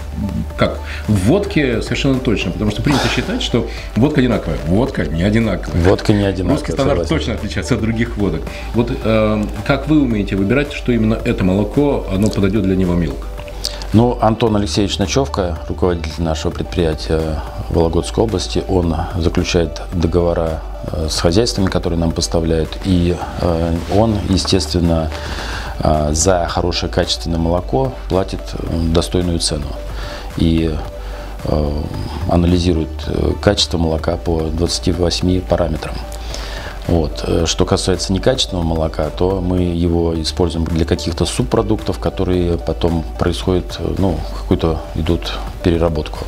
как. 0.58 0.80
В 1.10 1.26
водке 1.26 1.82
совершенно 1.82 2.20
точно, 2.20 2.52
потому 2.52 2.72
что 2.72 2.82
принято 2.82 3.10
считать, 3.14 3.42
что 3.42 3.68
водка 3.98 4.22
одинаковая. 4.22 4.58
Водка 4.68 5.06
не 5.06 5.24
одинаковая. 5.24 5.82
водка 5.84 6.14
не 6.14 6.24
одинаковая. 6.24 6.58
Русский 6.60 6.72
стандарт 6.72 7.00
согласен. 7.00 7.18
точно 7.18 7.34
отличается 7.34 7.76
от 7.76 7.82
других 7.82 8.16
водок. 8.16 8.42
Вот 8.74 8.92
э, 9.04 9.44
как 9.68 9.90
вы 9.90 10.02
умеете 10.02 10.38
выбирать, 10.38 10.72
что 10.72 10.94
именно 10.94 11.20
это 11.26 11.44
молоко, 11.44 12.08
оно 12.14 12.30
подойдет 12.30 12.64
для 12.64 12.78
него 12.78 12.94
милк? 12.94 13.28
Ну, 13.94 14.18
Антон 14.22 14.56
Алексеевич 14.56 15.00
Ночевка, 15.00 15.58
руководитель 15.68 16.24
нашего 16.24 16.50
предприятия 16.50 17.42
Вологодской 17.70 18.24
области, 18.24 18.64
он 18.70 18.96
заключает 19.18 19.82
договора 19.92 20.62
э, 20.94 21.10
с 21.10 21.20
хозяйствами, 21.20 21.66
которые 21.66 22.00
нам 22.00 22.14
поставляют, 22.14 22.70
и 22.86 23.18
э, 23.42 23.76
он, 23.94 24.18
естественно, 24.30 25.12
э, 25.80 26.14
за 26.14 26.48
хорошее 26.48 26.90
качественное 26.90 27.38
молоко 27.38 27.92
платит 28.08 28.40
достойную 28.94 29.40
цену. 29.40 29.68
И 30.38 30.74
анализирует 32.30 32.90
качество 33.42 33.80
молока 33.80 34.16
по 34.16 34.42
28 34.42 35.42
параметрам. 35.42 35.96
Вот. 36.92 37.24
Э, 37.26 37.46
Что 37.46 37.66
касается 37.66 38.12
некачественного 38.12 38.66
молока, 38.66 39.10
то 39.10 39.40
мы 39.40 39.60
его 39.62 40.22
используем 40.22 40.66
для 40.66 40.86
каких-то 40.86 41.26
субпродуктов, 41.26 42.00
которые 42.00 42.58
потом 42.58 43.06
происходят, 43.18 43.78
э, 43.80 43.96
ну, 43.98 44.18
какую-то 44.42 44.82
идут 44.96 45.34
переработку. 45.64 46.20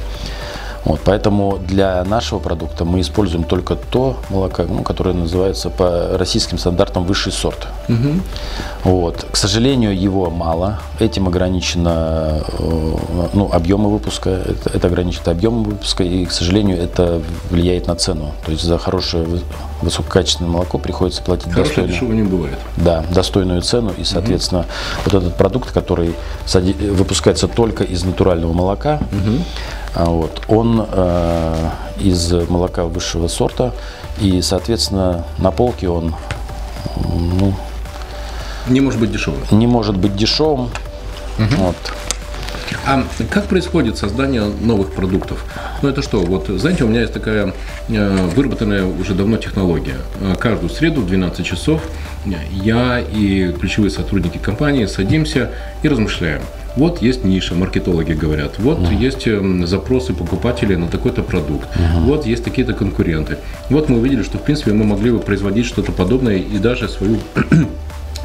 Вот, 0.85 0.99
поэтому 1.05 1.59
для 1.65 2.03
нашего 2.03 2.39
продукта 2.39 2.83
мы 2.83 2.99
используем 2.99 3.45
только 3.45 3.75
то 3.75 4.17
молоко, 4.29 4.63
ну, 4.63 4.83
которое 4.83 5.13
называется 5.13 5.69
по 5.69 6.17
российским 6.17 6.57
стандартам 6.57 7.05
высший 7.05 7.31
сорт. 7.31 7.67
Вот. 8.83 9.25
К 9.31 9.35
сожалению, 9.37 9.97
его 9.97 10.29
мало. 10.29 10.79
Этим 10.99 11.27
ограничено 11.27 12.41
э, 12.59 12.95
ну, 13.33 13.49
объемы 13.51 13.89
выпуска. 13.89 14.29
Это, 14.29 14.69
это 14.73 14.87
ограничено 14.87 15.31
объемом 15.31 15.63
выпуска, 15.63 16.03
и, 16.03 16.25
к 16.25 16.31
сожалению, 16.31 16.77
это 16.77 17.21
влияет 17.49 17.87
на 17.87 17.95
цену. 17.95 18.31
То 18.45 18.51
есть 18.51 18.63
за 18.63 18.77
хорошее 18.77 19.25
высококачественное 19.83 20.49
молоко 20.51 20.77
приходится 20.77 21.21
платить 21.21 21.51
Хорошего 21.51 21.87
достойную, 21.87 22.23
не 22.23 22.29
бывает. 22.29 22.57
да, 22.77 23.03
достойную 23.13 23.61
цену. 23.61 23.93
И, 23.97 24.03
соответственно, 24.03 24.65
вот 25.05 25.13
этот 25.13 25.35
продукт, 25.35 25.71
который 25.71 26.15
выпускается 26.91 27.47
только 27.47 27.83
из 27.83 28.03
натурального 28.03 28.53
молока, 28.53 28.99
а, 29.95 30.05
вот, 30.05 30.41
он 30.47 30.85
э, 30.91 31.69
из 31.99 32.31
молока 32.49 32.85
высшего 32.85 33.27
сорта. 33.27 33.73
И, 34.19 34.41
соответственно, 34.41 35.23
на 35.37 35.51
полке 35.51 35.87
он 35.89 36.15
ну, 37.05 37.53
Не 38.67 38.79
может 38.81 38.99
быть 38.99 39.11
дешевым. 39.11 39.41
не 39.51 39.67
может 39.67 39.97
быть 39.97 40.15
дешевым. 40.15 40.69
Вот. 41.37 41.75
А 42.85 43.05
как 43.29 43.45
происходит 43.45 43.97
создание 43.97 44.43
новых 44.43 44.91
продуктов? 44.91 45.45
Ну 45.81 45.89
это 45.89 46.01
что, 46.01 46.19
вот 46.21 46.47
знаете, 46.47 46.83
у 46.83 46.87
меня 46.87 47.01
есть 47.01 47.13
такая 47.13 47.53
э, 47.87 48.27
выработанная 48.35 48.85
уже 48.85 49.13
давно 49.13 49.37
технология. 49.37 49.95
Э, 50.19 50.35
Каждую 50.37 50.69
среду 50.69 51.01
в 51.01 51.07
12 51.07 51.45
часов 51.45 51.81
я 52.51 52.99
и 52.99 53.51
ключевые 53.53 53.89
сотрудники 53.89 54.37
компании 54.37 54.85
садимся 54.85 55.51
и 55.81 55.87
размышляем. 55.87 56.41
Вот 56.75 57.01
есть 57.03 57.23
ниша, 57.23 57.53
маркетологи 57.53 58.13
говорят. 58.13 58.57
Вот 58.57 58.89
есть 58.91 59.27
эм, 59.27 59.67
запросы 59.67 60.11
покупателей 60.13 60.75
на 60.75 60.87
такой-то 60.87 61.21
продукт. 61.21 61.67
Вот 61.99 62.25
есть 62.25 62.43
такие-то 62.43 62.73
конкуренты. 62.73 63.37
Вот 63.69 63.89
мы 63.89 63.99
увидели, 63.99 64.23
что 64.23 64.39
в 64.39 64.41
принципе 64.41 64.73
мы 64.73 64.83
могли 64.83 65.11
бы 65.11 65.19
производить 65.19 65.67
что-то 65.67 65.91
подобное 65.91 66.37
и 66.37 66.57
даже 66.57 66.89
свою 66.89 67.19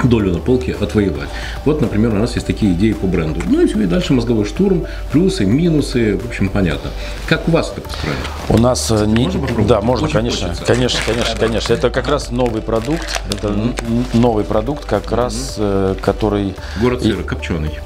долю 0.05 0.33
на 0.33 0.39
полке 0.39 0.77
отвоевать. 0.81 1.29
Вот, 1.65 1.81
например, 1.81 2.13
у 2.15 2.17
нас 2.19 2.35
есть 2.35 2.47
такие 2.47 2.73
идеи 2.73 2.93
по 2.93 3.07
бренду. 3.07 3.41
Ну 3.47 3.61
и 3.61 3.67
все, 3.67 3.81
и 3.81 3.87
дальше 3.87 4.13
мозговой 4.13 4.45
штурм, 4.45 4.85
плюсы, 5.13 5.45
минусы, 5.45 6.17
в 6.17 6.27
общем, 6.27 6.49
понятно. 6.49 6.91
Как 7.27 7.49
у 7.49 7.51
вас 7.51 7.73
это 7.73 7.81
построено? 7.81 8.19
У 8.49 8.59
нас 8.59 8.91
э, 8.91 9.07
не... 9.07 9.25
Можно 9.25 9.41
попробовать? 9.41 9.67
Да, 9.69 9.81
можно, 9.81 10.07
Очень 10.07 10.15
конечно, 10.17 10.49
хочется. 10.49 10.65
конечно, 10.65 11.01
конечно, 11.07 11.37
конечно. 11.37 11.73
Это 11.73 11.91
как 11.91 12.09
раз 12.09 12.31
новый 12.31 12.63
продукт. 12.63 13.21
Это 13.33 13.49
н- 13.49 13.75
новый 14.15 14.45
продукт, 14.45 14.85
как 14.85 15.11
раз, 15.13 15.55
э, 15.59 15.95
который 16.01 16.55
Город 16.81 17.03
сыра, 17.03 17.23
копченый. 17.23 17.79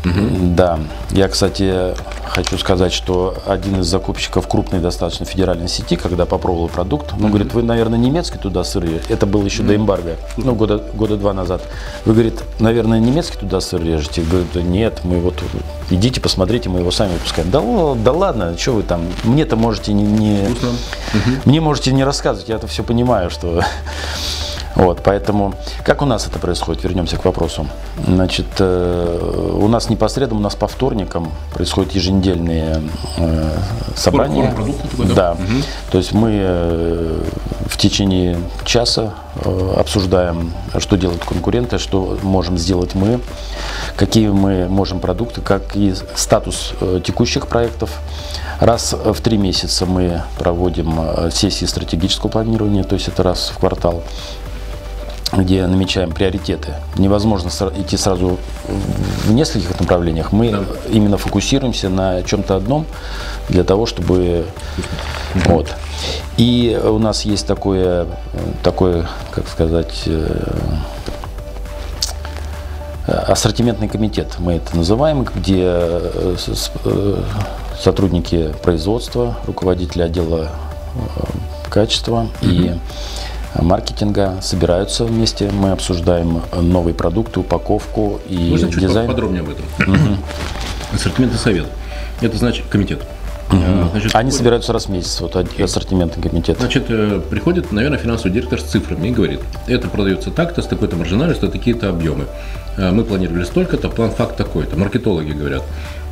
Да, 0.54 0.78
я, 1.10 1.28
кстати, 1.28 1.94
хочу 2.32 2.56
сказать, 2.58 2.92
что 2.92 3.36
один 3.46 3.80
из 3.80 3.86
закупщиков 3.86 4.48
крупной 4.48 4.80
достаточно 4.80 5.26
федеральной 5.26 5.68
сети, 5.68 5.96
когда 5.96 6.24
попробовал 6.26 6.68
продукт, 6.68 7.12
ну, 7.18 7.28
говорит, 7.28 7.52
вы, 7.52 7.62
наверное, 7.62 7.98
немецкий 7.98 8.38
туда 8.38 8.64
сыр. 8.64 8.82
Это 9.08 9.26
было 9.26 9.44
еще 9.44 9.62
до 9.62 9.76
эмбарго, 9.76 10.16
ну, 10.36 10.54
года, 10.54 10.78
года 10.94 11.16
два 11.16 11.34
назад. 11.34 11.62
Вы, 12.04 12.14
говорит, 12.14 12.42
наверное, 12.58 12.98
немецкий 12.98 13.38
туда 13.38 13.60
сыр 13.60 13.82
режете? 13.82 14.24
Да 14.54 14.62
нет, 14.62 15.00
мы 15.04 15.20
вот, 15.20 15.34
идите, 15.90 16.20
посмотрите, 16.20 16.68
мы 16.68 16.80
его 16.80 16.90
сами 16.90 17.12
выпускаем. 17.12 17.50
Да, 17.50 17.60
да 18.02 18.12
ладно, 18.12 18.56
что 18.56 18.72
вы 18.72 18.82
там, 18.82 19.02
мне-то 19.24 19.56
можете 19.56 19.92
не... 19.92 20.02
не- 20.02 20.46
Вкусно. 20.46 20.70
Мне 21.44 21.60
можете 21.60 21.92
не 21.92 22.02
рассказывать, 22.02 22.48
я 22.48 22.56
это 22.56 22.66
все 22.66 22.82
понимаю, 22.82 23.30
что... 23.30 23.62
Вот, 24.74 25.00
поэтому 25.02 25.54
как 25.84 26.02
у 26.02 26.06
нас 26.06 26.26
это 26.26 26.38
происходит? 26.38 26.82
Вернемся 26.82 27.16
к 27.16 27.24
вопросу. 27.24 27.66
Значит, 28.06 28.46
э, 28.58 29.58
у 29.60 29.68
нас 29.68 29.90
непосредственно, 29.90 30.40
у 30.40 30.42
нас 30.42 30.54
по 30.54 30.66
вторникам 30.66 31.30
происходят 31.52 31.92
еженедельные 31.92 32.82
э, 33.18 33.50
собрания. 33.94 34.50
такой, 34.50 34.74
да? 35.06 35.14
Да. 35.14 35.36
То 35.90 35.98
есть 35.98 36.12
мы 36.12 36.30
э, 36.32 37.22
в 37.66 37.76
течение 37.76 38.38
часа 38.64 39.14
э, 39.36 39.74
обсуждаем, 39.76 40.52
что 40.78 40.96
делают 40.96 41.24
конкуренты, 41.24 41.78
что 41.78 42.18
можем 42.22 42.58
сделать 42.58 42.94
мы, 42.94 43.20
какие 43.96 44.28
мы 44.28 44.68
можем 44.68 45.00
продукты, 45.00 45.40
как 45.40 45.76
и 45.76 45.94
статус 46.14 46.72
э, 46.80 47.00
текущих 47.04 47.46
проектов. 47.46 47.90
Раз 48.60 48.92
в 48.92 49.20
три 49.20 49.38
месяца 49.38 49.86
мы 49.86 50.22
проводим 50.38 50.94
э, 50.98 51.30
сессии 51.32 51.64
стратегического 51.64 52.30
планирования, 52.30 52.84
то 52.84 52.94
есть 52.94 53.08
это 53.08 53.22
раз 53.22 53.52
в 53.54 53.58
квартал 53.58 54.02
где 55.32 55.66
намечаем 55.66 56.12
приоритеты. 56.12 56.74
Невозможно 56.96 57.50
идти 57.76 57.96
сразу 57.96 58.38
в- 59.24 59.32
нескольких 59.32 59.78
направлениях. 59.80 60.30
Мы 60.32 60.50
Да. 60.50 60.64
именно 60.90 61.16
фокусируемся 61.16 61.88
на 61.88 62.22
чем-то 62.22 62.56
одном 62.56 62.84
для 63.48 63.64
того, 63.64 63.86
чтобы 63.86 64.44
вот. 65.46 65.68
И 66.36 66.78
у 66.84 66.98
нас 66.98 67.22
есть 67.24 67.46
такое, 67.46 68.06
такое, 68.62 69.08
как 69.30 69.48
сказать, 69.48 70.02
э, 70.06 70.44
ассортиментный 73.06 73.88
комитет, 73.88 74.36
мы 74.38 74.54
это 74.54 74.76
называем, 74.76 75.24
где 75.24 75.62
э, 75.64 76.36
э, 76.84 77.22
сотрудники 77.80 78.54
производства, 78.62 79.36
руководители 79.46 80.02
отдела 80.02 80.50
качества 81.68 82.28
и 82.42 82.74
маркетинга 83.60 84.36
собираются 84.40 85.04
вместе, 85.04 85.50
мы 85.52 85.72
обсуждаем 85.72 86.42
новые 86.60 86.94
продукты, 86.94 87.40
упаковку 87.40 88.20
и 88.28 88.50
Можно 88.50 88.70
чуть 88.70 88.80
дизайн. 88.80 89.06
подробнее 89.06 89.42
об 89.42 89.50
этом? 89.50 89.64
Ассортиментный 90.92 91.38
совет. 91.38 91.66
Это 92.20 92.36
значит 92.36 92.66
комитет. 92.68 93.00
Э, 93.50 93.86
Значит, 93.90 94.14
Они 94.14 94.30
приходит- 94.30 94.34
собираются 94.34 94.72
раз 94.72 94.86
в 94.86 94.88
месяц, 94.90 95.20
вот 95.20 95.36
ассортиментный 95.36 96.22
комитет. 96.22 96.56
Значит, 96.58 96.84
э, 96.88 97.20
приходит, 97.28 97.70
наверное, 97.72 97.98
финансовый 97.98 98.30
директор 98.32 98.58
с 98.60 98.62
цифрами 98.64 99.08
и 99.08 99.10
говорит, 99.10 99.40
это 99.66 99.88
продается 99.88 100.30
так-то, 100.30 100.62
с 100.62 100.66
такой-то 100.66 100.96
маржинальностью, 100.96 101.48
такие-то 101.50 101.88
объемы. 101.90 102.24
Э, 102.78 102.90
Мы 102.92 103.04
планировали 103.04 103.44
столько-то, 103.44 103.88
план 103.90 104.10
факт 104.10 104.36
такой-то. 104.36 104.76
Маркетологи 104.78 105.32
говорят, 105.32 105.62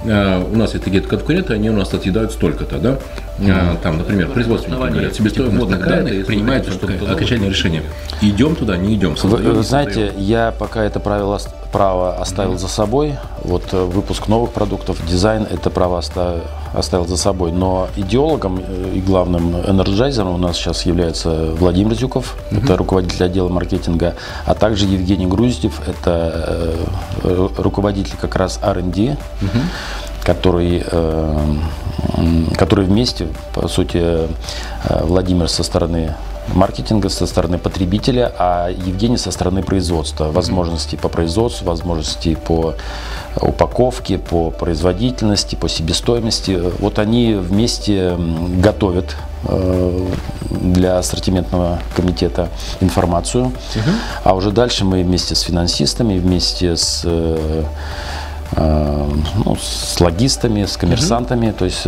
э, 0.05 0.42
у 0.53 0.57
нас 0.57 0.72
есть 0.74 0.85
такие 0.85 1.03
конкуренты, 1.03 1.55
они 1.55 1.70
у 1.70 1.76
нас 1.76 1.94
отъедают 1.94 2.33
столько-то, 2.33 2.79
да? 2.79 2.98
Mm-hmm. 3.38 3.78
там, 3.82 3.98
например, 3.98 4.28
производственники 4.28 4.90
говорят, 4.90 5.14
себестоимость 5.14 5.56
вводных 5.56 5.86
данных 5.86 6.26
принимает 6.26 6.68
окончательное 6.68 7.50
решение. 7.50 7.82
Идем 8.20 8.56
туда, 8.56 8.76
не 8.76 8.94
идем. 8.94 9.14
Вы, 9.22 9.38
вы 9.38 9.62
знаете, 9.62 10.12
я 10.16 10.52
пока 10.58 10.84
это 10.84 11.00
правило 11.00 11.38
право 11.72 12.16
оставил 12.16 12.58
за 12.58 12.68
собой. 12.68 13.14
Вот 13.44 13.72
э, 13.72 13.84
выпуск 13.84 14.28
новых 14.28 14.50
продуктов, 14.50 15.04
дизайн 15.06 15.46
это 15.48 15.70
право 15.70 15.98
оставил, 15.98 17.06
за 17.06 17.16
собой. 17.16 17.52
Но 17.52 17.88
идеологом 17.96 18.60
э, 18.66 18.92
и 18.94 19.00
главным 19.00 19.56
энерджайзером 19.56 20.34
у 20.34 20.38
нас 20.38 20.56
сейчас 20.56 20.84
является 20.84 21.52
Владимир 21.52 21.94
Зюков, 21.94 22.36
mm-hmm. 22.50 22.64
это 22.64 22.76
руководитель 22.76 23.24
отдела 23.24 23.48
маркетинга, 23.48 24.16
а 24.46 24.54
также 24.54 24.86
Евгений 24.86 25.26
Груздев, 25.26 25.80
это 25.86 26.76
э, 27.22 27.48
руководитель 27.58 28.16
как 28.20 28.36
раз 28.36 28.58
R&D. 28.62 29.16
Mm-hmm 29.40 29.60
который, 30.30 30.84
который 32.56 32.84
вместе, 32.84 33.26
по 33.52 33.66
сути, 33.68 34.28
Владимир 35.02 35.48
со 35.48 35.64
стороны 35.64 36.14
маркетинга 36.54 37.08
со 37.08 37.26
стороны 37.26 37.58
потребителя, 37.58 38.32
а 38.38 38.68
Евгений 38.68 39.16
со 39.16 39.30
стороны 39.30 39.62
производства. 39.62 40.30
Возможности 40.30 40.96
по 40.96 41.08
производству, 41.08 41.66
возможности 41.66 42.34
по 42.34 42.74
упаковке, 43.40 44.18
по 44.18 44.50
производительности, 44.50 45.56
по 45.56 45.68
себестоимости. 45.68 46.58
Вот 46.78 46.98
они 46.98 47.34
вместе 47.34 48.16
готовят 48.62 49.16
э, 49.44 50.06
для 50.50 50.98
ассортиментного 50.98 51.78
комитета 51.94 52.48
информацию. 52.80 53.46
Угу. 53.46 53.90
А 54.24 54.34
уже 54.34 54.50
дальше 54.50 54.84
мы 54.84 55.02
вместе 55.02 55.34
с 55.34 55.40
финансистами, 55.40 56.18
вместе 56.18 56.76
с 56.76 57.02
э, 57.04 57.38
э, 57.38 57.64
ну, 58.56 59.56
с 59.60 60.00
логистами, 60.00 60.64
с 60.64 60.76
коммерсантами, 60.76 61.50
угу. 61.50 61.56
то 61.58 61.64
есть 61.66 61.86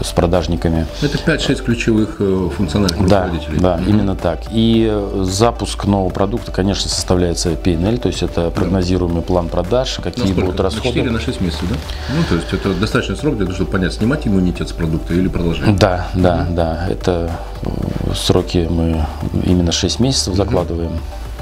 с 0.00 0.12
продажниками. 0.12 0.86
Это 1.02 1.18
5-6 1.18 1.64
ключевых 1.64 2.16
э, 2.18 2.48
функциональных 2.56 3.06
да, 3.06 3.24
руководителей. 3.24 3.58
Да, 3.60 3.76
mm-hmm. 3.76 3.88
именно 3.88 4.16
так. 4.16 4.40
И 4.50 4.88
э, 4.90 5.24
запуск 5.24 5.84
нового 5.84 6.10
продукта, 6.10 6.50
конечно, 6.50 6.88
составляется 6.88 7.50
PNL, 7.50 7.98
то 7.98 8.08
есть 8.08 8.22
это 8.22 8.50
прогнозируемый 8.50 9.22
план 9.22 9.48
продаж, 9.48 9.98
какие 10.02 10.24
Насколько? 10.24 10.46
будут 10.46 10.60
расходы. 10.60 10.88
На 10.88 10.94
4 10.94 11.10
на 11.10 11.20
6 11.20 11.40
месяцев, 11.40 11.64
да? 11.68 11.76
Ну, 12.16 12.22
то 12.28 12.34
есть 12.36 12.52
это 12.52 12.74
достаточный 12.74 13.16
срок 13.16 13.36
для 13.36 13.44
того, 13.44 13.54
чтобы 13.54 13.70
понять, 13.70 13.92
снимать 13.92 14.26
иммунитет 14.26 14.68
с 14.68 14.72
продукта 14.72 15.14
или 15.14 15.28
продолжать. 15.28 15.76
Да, 15.76 16.08
да, 16.14 16.46
mm-hmm. 16.48 16.54
да. 16.54 16.86
Это 16.88 17.30
э, 17.62 18.14
сроки 18.14 18.66
мы 18.70 19.04
именно 19.44 19.72
6 19.72 20.00
месяцев 20.00 20.34
закладываем. 20.34 20.92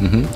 Mm-hmm. 0.00 0.26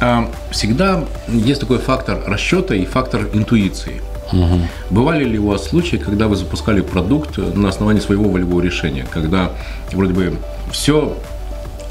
Mm-hmm. 0.00 0.26
Всегда 0.50 1.04
есть 1.28 1.60
такой 1.60 1.78
фактор 1.78 2.22
расчета 2.26 2.74
и 2.74 2.84
фактор 2.84 3.28
интуиции. 3.32 4.00
Угу. 4.32 4.60
Бывали 4.90 5.24
ли 5.24 5.38
у 5.38 5.48
вас 5.48 5.68
случаи, 5.68 5.96
когда 5.96 6.28
вы 6.28 6.36
запускали 6.36 6.80
продукт 6.80 7.36
на 7.38 7.68
основании 7.68 8.00
своего 8.00 8.28
волевого 8.28 8.60
решения, 8.60 9.06
когда 9.10 9.50
вроде 9.92 10.12
бы 10.12 10.36
все 10.70 11.16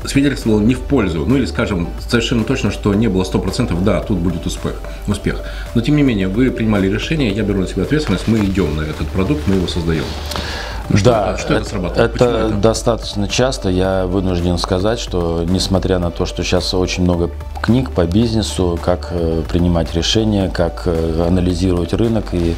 свидетельствовало 0.06 0.62
не 0.62 0.76
в 0.76 0.80
пользу, 0.80 1.26
ну 1.26 1.36
или, 1.36 1.46
скажем, 1.46 1.90
совершенно 2.08 2.46
точно, 2.46 2.72
что 2.72 2.94
не 2.94 3.08
было 3.08 3.24
100%, 3.24 3.84
да, 3.84 4.00
тут 4.00 4.20
будет 4.20 4.46
успех, 4.46 4.76
успех. 5.08 5.42
Но, 5.76 5.82
тем 5.82 5.98
не 5.98 6.04
менее, 6.04 6.30
вы 6.30 6.52
принимали 6.52 6.88
решение, 6.88 7.32
я 7.32 7.44
беру 7.44 7.60
на 7.60 7.68
себя 7.68 7.84
ответственность, 7.84 8.28
мы 8.28 8.40
идем 8.40 8.78
на 8.78 8.82
этот 8.82 9.08
продукт, 9.10 9.46
мы 9.48 9.56
его 9.56 9.68
создаем. 9.68 10.06
Что, 10.96 11.12
да, 11.12 11.38
что 11.38 11.54
это, 11.54 11.62
это 11.62 11.70
срабатывает? 11.70 12.16
Это, 12.16 12.26
это 12.26 12.50
достаточно 12.56 13.28
часто. 13.28 13.70
Я 13.70 14.08
вынужден 14.08 14.58
сказать, 14.58 15.00
что 15.00 15.44
несмотря 15.48 16.00
на 16.00 16.10
то, 16.10 16.26
что 16.26 16.44
сейчас 16.44 16.74
очень 16.74 17.04
много 17.04 17.30
книг 17.62 17.92
по 17.92 18.06
бизнесу, 18.06 18.80
как 18.84 19.10
э, 19.12 19.44
принимать 19.48 19.94
решения, 19.94 20.50
как 20.50 20.84
э, 20.86 21.26
анализировать 21.28 21.94
рынок 21.94 22.34
и 22.34 22.56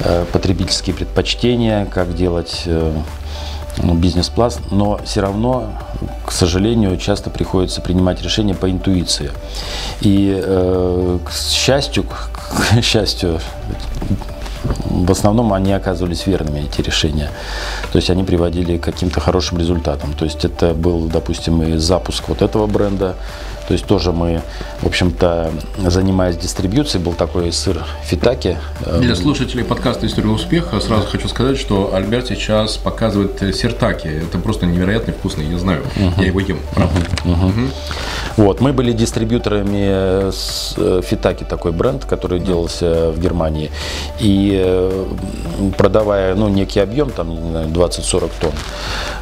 э, 0.00 0.24
потребительские 0.32 0.94
предпочтения, 0.94 1.86
как 1.86 2.14
делать 2.14 2.68
ну, 3.82 3.94
бизнес-план, 3.94 4.52
но 4.70 4.98
все 5.04 5.20
равно, 5.20 5.72
к 6.24 6.32
сожалению, 6.32 6.96
часто 6.96 7.30
приходится 7.30 7.80
принимать 7.80 8.22
решения 8.22 8.54
по 8.54 8.70
интуиции. 8.70 9.30
И 10.00 10.40
э, 10.42 11.18
к 11.24 11.32
счастью, 11.32 12.04
к 12.04 12.82
счастью, 12.82 13.40
в 15.04 15.10
основном 15.10 15.52
они 15.52 15.72
оказывались 15.72 16.26
верными, 16.26 16.60
эти 16.60 16.80
решения. 16.80 17.30
То 17.92 17.98
есть 17.98 18.10
они 18.10 18.24
приводили 18.24 18.78
к 18.78 18.84
каким-то 18.84 19.20
хорошим 19.20 19.58
результатам. 19.58 20.12
То 20.14 20.24
есть 20.24 20.44
это 20.44 20.74
был, 20.74 21.06
допустим, 21.06 21.62
и 21.62 21.76
запуск 21.76 22.28
вот 22.28 22.42
этого 22.42 22.66
бренда, 22.66 23.16
то 23.66 23.72
есть 23.72 23.84
тоже 23.84 24.12
мы, 24.12 24.42
в 24.80 24.86
общем-то, 24.86 25.50
занимаясь 25.78 26.36
дистрибьюцией, 26.36 27.02
был 27.02 27.14
такой 27.14 27.52
сыр 27.52 27.84
фитаки. 28.04 28.58
Для 29.00 29.16
слушателей 29.16 29.64
подкаста 29.64 30.06
«История 30.06 30.28
успеха» 30.28 30.78
сразу 30.78 31.06
хочу 31.06 31.26
сказать, 31.28 31.58
что 31.58 31.92
Альберт 31.92 32.28
сейчас 32.28 32.76
показывает 32.76 33.38
сиртаки. 33.56 34.06
Это 34.06 34.38
просто 34.38 34.66
невероятно 34.66 35.12
вкусный, 35.12 35.46
я 35.46 35.58
знаю. 35.58 35.82
Угу. 35.96 36.20
Я 36.20 36.26
его 36.26 36.40
ем, 36.40 36.60
правда. 36.74 37.00
Угу. 37.24 37.32
Угу. 37.32 37.60
Вот, 38.36 38.60
мы 38.60 38.72
были 38.72 38.92
дистрибьюторами 38.92 40.30
с 40.30 40.74
э, 40.76 41.00
фитаки, 41.04 41.42
такой 41.42 41.72
бренд, 41.72 42.04
который 42.04 42.38
делался 42.38 43.10
в 43.10 43.18
Германии. 43.18 43.72
И 44.20 44.60
э, 44.64 44.85
продавая 45.76 46.34
ну, 46.34 46.48
некий 46.48 46.80
объем, 46.80 47.10
там 47.10 47.30
20-40 47.30 48.30
тонн, 48.40 48.52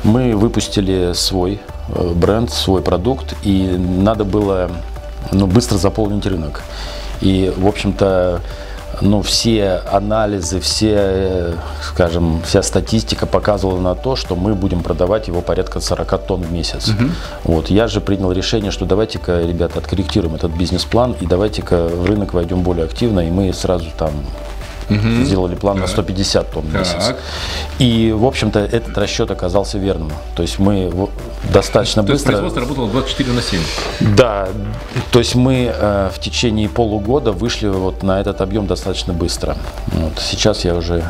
мы 0.03 0.37
выпустили 0.37 1.13
свой 1.15 1.61
Э, 1.89 2.13
бренд, 2.15 2.51
свой 2.51 2.83
продукт, 2.83 3.35
и 3.43 3.77
надо 3.79 4.25
было 4.25 4.71
ну, 5.33 5.47
быстро 5.47 5.77
заполнить 5.77 6.27
рынок. 6.27 6.63
И, 7.21 7.53
в 7.57 7.67
общем-то, 7.67 8.41
ну, 9.01 9.23
все 9.23 9.83
анализы, 9.91 10.61
все, 10.61 10.95
э, 10.97 11.55
скажем, 11.83 12.41
вся 12.43 12.63
статистика 12.63 13.27
показывала 13.27 13.81
на 13.81 13.95
то, 13.95 14.17
что 14.17 14.35
мы 14.35 14.55
будем 14.55 14.83
продавать 14.83 15.29
его 15.29 15.43
порядка 15.43 15.81
40 15.81 16.27
тонн 16.27 16.43
в 16.43 16.53
месяц. 16.53 16.89
Угу. 16.89 17.05
Вот. 17.45 17.71
Я 17.71 17.87
же 17.87 18.01
принял 18.01 18.33
решение, 18.33 18.71
что 18.71 18.87
давайте-ка, 18.87 19.43
ребята, 19.43 19.79
откорректируем 19.79 20.35
этот 20.37 20.53
бизнес-план 20.53 21.17
и 21.21 21.27
давайте-ка 21.27 21.89
в 21.89 22.07
рынок 22.07 22.33
войдем 22.33 22.63
более 22.63 22.87
активно, 22.87 23.21
и 23.21 23.31
мы 23.31 23.53
сразу 23.53 23.87
там 23.99 24.13
Угу. 24.91 25.25
Сделали 25.25 25.55
план 25.55 25.77
так. 25.77 25.87
на 25.87 25.89
150 25.89 26.51
тонн 26.51 26.67
в 26.67 26.75
месяц. 26.75 27.07
Так. 27.07 27.19
И, 27.79 28.13
в 28.17 28.25
общем-то, 28.25 28.61
этот 28.61 28.97
расчет 28.99 29.31
оказался 29.31 29.79
верным. 29.79 30.13
То 30.37 30.43
есть 30.43 30.59
мы 30.59 30.93
достаточно 31.53 32.03
то 32.03 32.13
быстро... 32.13 32.33
То 32.33 32.33
есть 32.33 32.55
производство 32.55 32.61
работало 32.61 32.89
24 32.91 33.33
на 33.33 33.43
7? 33.43 33.61
Да. 34.17 34.49
То 35.11 35.19
есть 35.19 35.35
мы 35.35 35.73
э, 35.75 36.11
в 36.15 36.19
течение 36.21 36.69
полугода 36.69 37.33
вышли 37.33 37.69
вот 37.69 38.03
на 38.03 38.21
этот 38.21 38.41
объем 38.41 38.67
достаточно 38.67 39.13
быстро. 39.13 39.57
Вот. 39.87 40.19
Сейчас 40.19 40.65
я 40.65 40.75
уже 40.75 41.05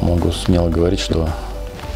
могу 0.00 0.32
смело 0.32 0.68
говорить, 0.68 1.00
что 1.00 1.28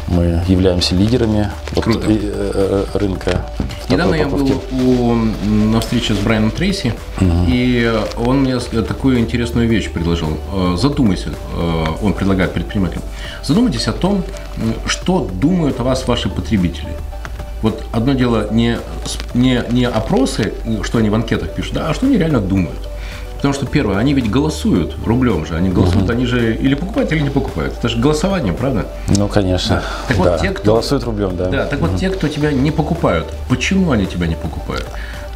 мы 0.07 0.43
являемся 0.47 0.95
лидерами 0.95 1.51
вот, 1.73 1.87
и, 2.07 2.19
э, 2.21 2.85
э, 2.93 2.97
рынка. 2.97 3.45
Недавно 3.89 4.15
я 4.15 4.27
был 4.27 4.61
у, 4.71 5.13
на 5.13 5.79
встрече 5.79 6.13
с 6.13 6.17
Брайаном 6.17 6.51
Трейси, 6.51 6.93
угу. 7.19 7.45
и 7.47 7.93
он 8.17 8.41
мне 8.41 8.59
такую 8.59 9.19
интересную 9.19 9.67
вещь 9.67 9.89
предложил. 9.89 10.37
Э, 10.53 10.75
задумайся, 10.77 11.29
э, 11.29 11.85
он 12.01 12.13
предлагает 12.13 12.53
предпринимателям, 12.53 13.03
задумайтесь 13.43 13.87
о 13.87 13.93
том, 13.93 14.23
что 14.85 15.29
думают 15.31 15.79
о 15.79 15.83
вас 15.83 16.07
ваши 16.07 16.29
потребители. 16.29 16.89
Вот 17.61 17.83
одно 17.91 18.13
дело 18.13 18.47
не, 18.51 18.77
не, 19.33 19.63
не 19.71 19.85
опросы, 19.85 20.53
что 20.83 20.99
они 20.99 21.09
в 21.09 21.15
анкетах 21.15 21.53
пишут, 21.53 21.73
да, 21.73 21.89
а 21.89 21.93
что 21.93 22.05
они 22.05 22.17
реально 22.17 22.39
думают. 22.39 22.86
Потому 23.37 23.53
что, 23.53 23.65
первое, 23.65 23.97
они 23.97 24.13
ведь 24.13 24.29
голосуют 24.29 24.95
рублем 25.05 25.45
же. 25.45 25.55
Они 25.55 25.69
голосуют, 25.69 26.05
угу. 26.05 26.11
они 26.11 26.25
же 26.25 26.55
или 26.55 26.75
покупают, 26.75 27.11
или 27.11 27.21
не 27.21 27.29
покупают. 27.29 27.75
Это 27.77 27.87
же 27.87 27.99
голосование, 27.99 28.51
правда? 28.51 28.87
Ну, 29.15 29.27
конечно. 29.27 29.75
Да. 29.75 29.83
Так 30.07 30.17
да. 30.17 30.31
вот, 30.31 30.41
те, 30.41 30.49
кто, 30.49 30.71
голосуют 30.71 31.03
рублем, 31.03 31.37
да. 31.37 31.45
Да, 31.49 31.65
так 31.65 31.79
угу. 31.79 31.87
вот 31.87 31.99
те, 31.99 32.09
кто 32.09 32.27
тебя 32.27 32.51
не 32.51 32.71
покупают, 32.71 33.27
почему 33.47 33.91
они 33.91 34.05
тебя 34.05 34.27
не 34.27 34.35
покупают? 34.35 34.85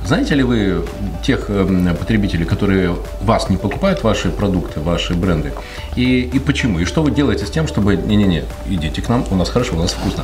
Знаете 0.06 0.34
ли 0.34 0.44
вы 0.44 0.84
тех 1.24 1.46
э, 1.50 1.96
потребителей, 1.98 2.46
которые 2.46 2.96
вас 3.22 3.50
не 3.50 3.58
покупают, 3.58 4.04
ваши 4.04 4.30
продукты, 4.30 4.80
ваши 4.80 5.14
бренды? 5.14 5.54
И, 5.96 6.22
и 6.22 6.40
почему? 6.40 6.80
И 6.80 6.86
что 6.86 7.04
вы 7.04 7.12
делаете 7.12 7.46
с 7.46 7.52
тем, 7.52 7.68
чтобы, 7.68 7.96
не-не-не, 7.96 8.44
идите 8.68 9.02
к 9.02 9.10
нам, 9.10 9.24
у 9.30 9.36
нас 9.36 9.50
хорошо, 9.50 9.76
у 9.76 9.80
нас 9.80 9.92
вкусно. 9.92 10.24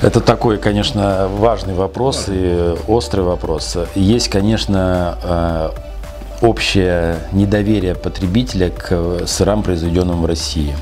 Это 0.00 0.20
такой, 0.20 0.58
конечно, 0.58 1.28
важный 1.28 1.74
вопрос 1.74 2.28
важный. 2.28 2.36
и 2.36 2.76
острый 2.88 3.20
вопрос. 3.20 3.76
Есть, 3.94 4.28
конечно, 4.28 5.18
э, 5.22 5.70
общее 6.40 7.16
недоверие 7.32 7.94
потребителя 7.94 8.70
к 8.70 9.26
сырам, 9.26 9.62
произведенным 9.62 10.22
в 10.22 10.26
России. 10.26 10.74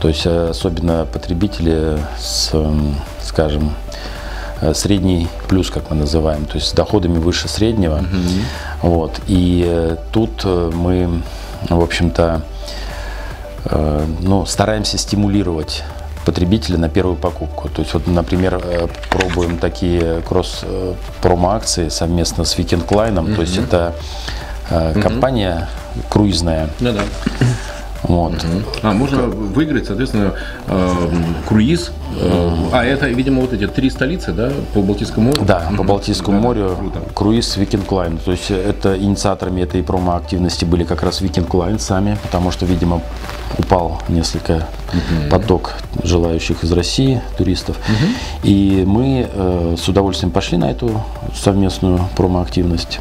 То 0.00 0.08
есть 0.08 0.26
э, 0.26 0.48
особенно 0.50 1.06
потребители 1.10 1.98
с, 2.18 2.52
скажем, 3.22 3.72
э, 4.60 4.74
средний 4.74 5.28
плюс, 5.48 5.70
как 5.70 5.90
мы 5.90 5.96
называем, 5.96 6.44
то 6.44 6.56
есть 6.56 6.68
с 6.68 6.72
доходами 6.72 7.18
выше 7.18 7.48
среднего. 7.48 8.00
Mm-hmm. 8.00 8.42
Вот. 8.82 9.20
И 9.28 9.64
э, 9.66 9.96
тут 10.12 10.44
мы, 10.44 11.22
в 11.68 11.80
общем-то, 11.82 12.42
ну, 14.20 14.44
стараемся 14.44 14.98
стимулировать 14.98 15.84
потребителя 16.26 16.76
на 16.76 16.90
первую 16.90 17.16
покупку. 17.16 17.70
То 17.70 17.80
есть, 17.80 17.94
вот, 17.94 18.06
например, 18.06 18.62
пробуем 19.08 19.56
такие 19.56 20.20
кросс-промо-акции 20.20 21.88
совместно 21.88 22.44
с 22.44 22.58
Weekend 22.58 22.86
Line. 22.88 23.14
Mm-hmm. 23.14 23.34
То 23.36 23.40
есть 23.40 23.56
это 23.56 23.94
Э, 24.70 24.94
компания 25.00 25.68
круизная. 26.08 26.68
Ну 26.80 26.92
да. 26.92 27.02
Вот. 28.04 28.32
А, 28.82 28.92
можно 28.92 29.22
выиграть, 29.22 29.86
соответственно, 29.86 30.34
э, 30.66 30.90
круиз. 31.48 31.90
Э, 32.20 32.50
а, 32.72 32.84
это, 32.84 33.08
видимо, 33.08 33.40
вот 33.40 33.52
эти 33.54 33.66
три 33.66 33.88
столицы, 33.88 34.32
да, 34.32 34.52
по 34.74 34.82
Балтийскому 34.82 35.28
морю? 35.28 35.42
Да, 35.44 35.70
по 35.76 35.82
Балтийскому 35.82 36.38
морю 36.38 36.76
круиз 37.14 37.56
Viking 37.56 37.90
Line. 37.90 38.18
То 38.18 38.32
есть 38.32 38.50
это 38.50 38.98
инициаторами 38.98 39.62
этой 39.62 39.82
промо-активности 39.82 40.66
были 40.66 40.84
как 40.84 41.02
раз 41.02 41.22
Viking 41.22 41.52
Line 41.54 41.78
сами, 41.78 42.18
потому 42.22 42.50
что, 42.50 42.66
видимо, 42.66 43.00
упал 43.58 44.02
несколько 44.08 44.66
поток 45.30 45.74
желающих 46.02 46.62
из 46.62 46.72
России 46.72 47.22
туристов. 47.38 47.78
И 48.42 48.84
мы 48.86 49.28
э, 49.32 49.76
с 49.78 49.88
удовольствием 49.88 50.30
пошли 50.30 50.58
на 50.58 50.70
эту 50.70 51.02
совместную 51.34 52.00
промо-активность. 52.16 53.00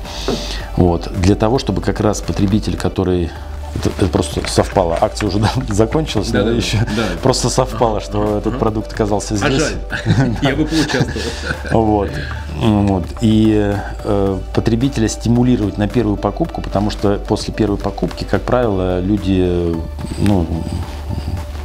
Вот. 0.77 1.11
Для 1.17 1.35
того, 1.35 1.59
чтобы 1.59 1.81
как 1.81 1.99
раз 1.99 2.21
потребитель, 2.21 2.77
который 2.77 3.29
это, 3.75 4.07
просто 4.07 4.41
совпало. 4.47 4.97
Акция 5.01 5.27
уже 5.29 5.39
закончилась, 5.69 6.29
Да, 6.29 6.39
но 6.39 6.45
да, 6.45 6.51
да. 6.51 6.57
еще 6.57 6.77
Да. 6.77 7.03
просто 7.21 7.49
совпало, 7.49 8.01
что 8.01 8.37
этот 8.37 8.59
продукт 8.59 8.91
оказался 8.93 9.33
А 9.35 9.37
здесь. 9.37 9.61
жаль, 9.61 10.35
я 10.41 10.55
бы 10.55 10.65
поучаствовал. 10.65 12.07
Вот. 12.51 13.05
И 13.21 13.75
э, 14.03 14.39
потребителя 14.53 15.07
стимулировать 15.07 15.77
на 15.77 15.87
первую 15.87 16.17
покупку, 16.17 16.61
потому 16.61 16.89
что 16.91 17.17
после 17.27 17.53
первой 17.53 17.77
покупки, 17.77 18.23
как 18.29 18.41
правило, 18.43 18.99
люди, 18.99 19.75
ну, 20.19 20.45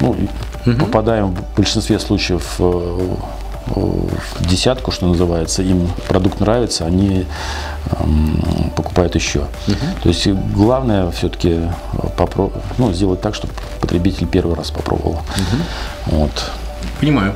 ну, 0.01 0.17
попадаем 0.79 1.35
в 1.35 1.57
большинстве 1.57 1.99
случаев 1.99 2.57
э, 2.59 2.99
в 3.75 4.47
десятку, 4.47 4.91
что 4.91 5.07
называется, 5.07 5.63
им 5.63 5.89
продукт 6.09 6.41
нравится, 6.41 6.87
они 6.87 7.27
эм, 8.01 8.73
покупают 8.77 9.15
еще. 9.15 9.47
То 10.03 10.09
есть 10.09 10.27
главное 10.27 11.11
все-таки 11.11 11.61
попро- 12.17 12.53
ну, 12.79 12.93
сделать 12.93 13.21
так, 13.21 13.35
чтобы 13.35 13.53
потребитель 13.81 14.27
первый 14.27 14.55
раз 14.57 14.71
попробовал. 14.71 15.21
Вот. 16.07 16.51
Понимаю. 17.01 17.35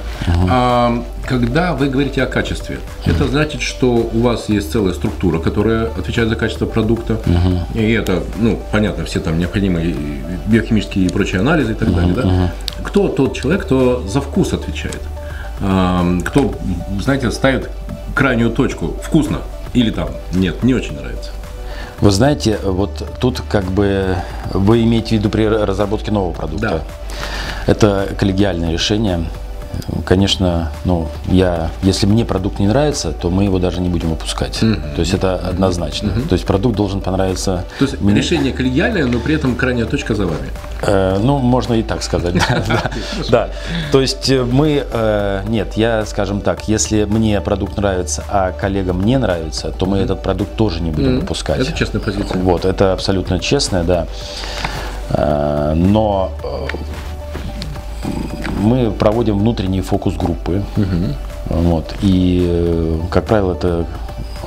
А, 0.51 1.05
когда 1.27 1.73
вы 1.75 1.89
говорите 1.89 2.23
о 2.23 2.27
качестве, 2.27 2.79
это 3.05 3.27
значит, 3.29 3.61
что 3.63 3.93
у 4.13 4.21
вас 4.21 4.49
есть 4.49 4.73
целая 4.73 4.93
структура, 4.95 5.39
которая 5.39 5.87
отвечает 5.87 6.29
за 6.29 6.37
качество 6.37 6.67
продукта. 6.67 7.19
И 7.75 7.93
это, 7.93 8.23
ну, 8.39 8.59
понятно, 8.73 9.05
все 9.05 9.21
там 9.21 9.39
необходимые 9.39 9.95
биохимические 10.47 11.07
и 11.07 11.09
прочие 11.09 11.41
анализы 11.41 11.73
и 11.73 11.75
так 11.75 11.95
далее. 11.95 12.15
Да? 12.15 12.53
Кто 12.83 13.09
тот 13.09 13.35
человек, 13.37 13.63
кто 13.63 14.03
за 14.07 14.21
вкус 14.21 14.53
отвечает? 14.53 15.01
А, 15.63 16.05
кто, 16.25 16.55
знаете, 17.01 17.31
ставит 17.31 17.71
крайнюю 18.15 18.51
точку? 18.51 18.97
Вкусно. 19.03 19.39
Или 19.75 19.91
там, 19.91 20.09
нет, 20.33 20.63
не 20.63 20.75
очень 20.75 20.95
нравится. 20.95 21.31
Вы 22.01 22.11
знаете, 22.11 22.59
вот 22.65 23.09
тут 23.21 23.43
как 23.49 23.65
бы 23.65 24.17
вы 24.53 24.83
имеете 24.83 25.11
в 25.11 25.13
виду 25.13 25.31
при 25.31 25.47
разработке 25.47 26.11
нового 26.11 26.33
продукта. 26.33 26.83
Это 27.67 28.09
коллегиальное 28.19 28.73
решение. 28.73 29.25
Конечно, 30.07 30.71
ну, 30.85 31.09
я, 31.29 31.71
если 31.83 32.07
мне 32.07 32.25
продукт 32.25 32.59
не 32.59 32.67
нравится, 32.67 33.13
то 33.13 33.31
мы 33.31 33.45
его 33.45 33.59
даже 33.59 33.81
не 33.81 33.89
будем 33.89 34.11
выпускать. 34.11 34.59
То 34.61 35.01
есть 35.01 35.15
это 35.15 35.35
однозначно. 35.35 36.13
То 36.29 36.35
есть 36.35 36.45
продукт 36.45 36.77
должен 36.77 37.01
понравиться. 37.01 37.65
То 37.79 37.85
есть 37.85 38.01
мне. 38.01 38.15
решение 38.15 38.53
коллегиальное, 38.53 39.07
но 39.07 39.19
при 39.19 39.35
этом 39.35 39.57
крайняя 39.57 39.87
точка 39.87 40.15
за 40.15 40.27
вами. 40.27 40.51
Э, 40.83 41.19
ну, 41.23 41.39
можно 41.39 41.75
и 41.75 41.83
так 41.83 42.03
сказать. 42.03 42.35
да. 43.31 43.51
То 43.93 44.01
есть 44.01 44.31
э, 44.31 44.45
мы, 44.45 44.85
э, 44.91 45.43
нет, 45.49 45.75
я, 45.75 46.05
скажем 46.07 46.41
так, 46.41 46.69
если 46.69 47.05
мне 47.05 47.41
продукт 47.41 47.77
нравится, 47.77 48.25
а 48.29 48.53
коллегам 48.53 49.03
не 49.05 49.19
нравится, 49.19 49.71
то 49.71 49.87
мы 49.87 49.99
этот 49.99 50.23
продукт 50.23 50.55
тоже 50.57 50.81
не 50.81 50.91
будем 50.91 51.21
выпускать. 51.21 51.61
Это 51.61 51.73
честная 51.73 52.01
позиция. 52.01 52.41
Вот, 52.41 52.65
это 52.65 52.93
абсолютно 52.93 53.39
честное, 53.39 53.85
да. 53.85 54.07
Э, 55.11 55.75
Но 55.75 56.33
мы 58.59 58.91
проводим 58.91 59.39
внутренние 59.39 59.83
фокус-группы. 59.83 60.63
Вот, 61.47 61.95
и, 62.03 62.41
э, 62.49 62.99
как 63.11 63.27
правило, 63.27 63.53
это 63.53 63.87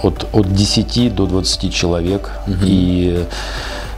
от, 0.02 0.28
от 0.34 0.54
10 0.54 1.14
до 1.14 1.26
20 1.26 1.74
человек. 1.74 2.32
И 2.64 3.26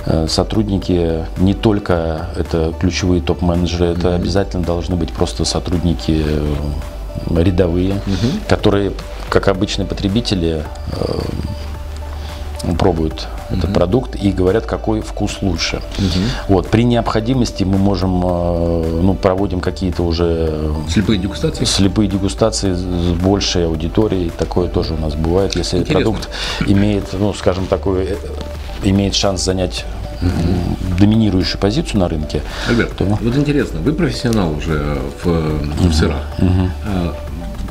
э, 0.06 0.28
сотрудники 0.28 1.26
не 1.38 1.54
только 1.54 2.28
это 2.36 2.74
ключевые 2.80 3.22
топ-менеджеры, 3.22 3.88
это 3.88 4.16
обязательно 4.16 4.64
должны 4.64 4.96
быть 4.96 5.14
просто 5.14 5.46
сотрудники 5.46 6.24
э, 6.26 6.56
рядовые, 7.42 8.02
которые, 8.48 8.94
как 9.30 9.48
обычные 9.48 9.86
потребители, 9.86 10.64
э, 12.64 12.74
пробуют 12.76 13.28
этот 13.50 13.74
продукт 13.74 14.16
и 14.16 14.32
говорят, 14.32 14.66
какой 14.66 15.02
вкус 15.02 15.38
лучше. 15.42 15.82
Вот, 16.48 16.68
при 16.70 16.84
необходимости 16.84 17.64
мы 17.64 17.78
можем, 17.78 18.22
э, 18.26 19.00
ну, 19.04 19.14
проводим 19.14 19.60
какие-то 19.60 20.04
уже 20.04 20.72
Слепые 20.90 21.20
дегустации. 21.20 21.64
слепые 21.66 22.10
дегустации 22.10 22.74
с 22.74 23.14
большей 23.14 23.66
аудиторией. 23.68 24.32
Такое 24.38 24.68
тоже 24.68 24.94
у 24.94 24.98
нас 24.98 25.16
бывает, 25.16 25.56
если 25.56 25.78
Интересно. 25.80 26.04
продукт 26.04 26.30
имеет, 26.66 27.06
ну, 27.14 27.34
скажем, 27.34 27.68
такой, 27.68 28.06
э, 28.06 28.16
имеет 28.84 29.16
шанс 29.16 29.42
занять 29.44 29.86
доминирующую 31.00 31.60
позицию 31.60 32.00
на 32.00 32.08
рынке. 32.10 32.42
Альберт, 32.68 32.98
то- 32.98 33.04
вот 33.06 33.36
интересно, 33.38 33.80
вы 33.82 33.94
профессионал 33.94 34.52
уже 34.58 34.98
в, 35.24 35.28
в 35.28 35.94
сырах. 35.94 36.24
А, 36.86 37.14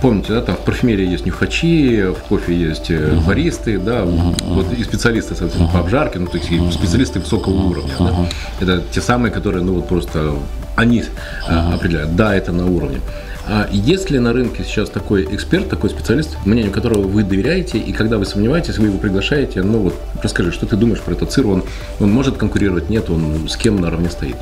Помните, 0.01 0.35
да, 0.35 0.43
там 0.43 0.57
в 0.57 0.61
парфюмерии 0.61 1.07
есть 1.07 1.25
нюхачи, 1.25 2.11
в 2.11 2.29
кофе 2.29 2.55
есть 2.55 2.91
э, 2.91 3.19
баристы, 3.27 3.79
да, 3.79 4.05
вот 4.05 4.73
и 4.73 4.85
специалисты, 4.85 5.35
соответственно, 5.35 5.69
по 5.73 5.81
обжарке, 5.81 6.19
ну, 6.19 6.27
то 6.27 6.37
есть 6.37 6.49
специалисты 6.75 7.21
высокого 7.21 7.55
уровня, 7.55 7.95
да. 7.99 8.15
Это 8.61 8.83
те 8.93 9.01
самые, 9.01 9.33
которые, 9.33 9.65
ну, 9.65 9.75
вот 9.75 9.89
просто 9.89 10.35
они 10.77 11.05
а, 11.49 11.75
определяют, 11.75 12.15
да, 12.15 12.35
это 12.35 12.53
на 12.53 12.67
уровне. 12.67 13.01
А 13.49 13.69
есть 13.71 14.11
ли 14.11 14.19
на 14.19 14.33
рынке 14.33 14.65
сейчас 14.65 14.91
такой 14.91 15.25
эксперт, 15.35 15.69
такой 15.69 15.89
специалист, 15.91 16.37
мнению 16.45 16.73
которого 16.73 17.03
вы 17.03 17.23
доверяете, 17.23 17.79
и 17.79 17.93
когда 17.93 18.19
вы 18.19 18.27
сомневаетесь, 18.27 18.79
вы 18.79 18.89
его 18.89 18.99
приглашаете, 18.99 19.63
ну 19.63 19.79
вот 19.79 19.95
расскажи, 20.23 20.51
что 20.51 20.67
ты 20.67 20.77
думаешь 20.77 21.01
про 21.01 21.15
этот 21.15 21.31
сыр, 21.31 21.47
он, 21.47 21.63
он 22.01 22.11
может 22.11 22.37
конкурировать, 22.37 22.91
нет, 22.91 23.09
он 23.09 23.49
с 23.49 23.57
кем 23.57 23.81
наравне 23.81 24.11
стоит? 24.11 24.37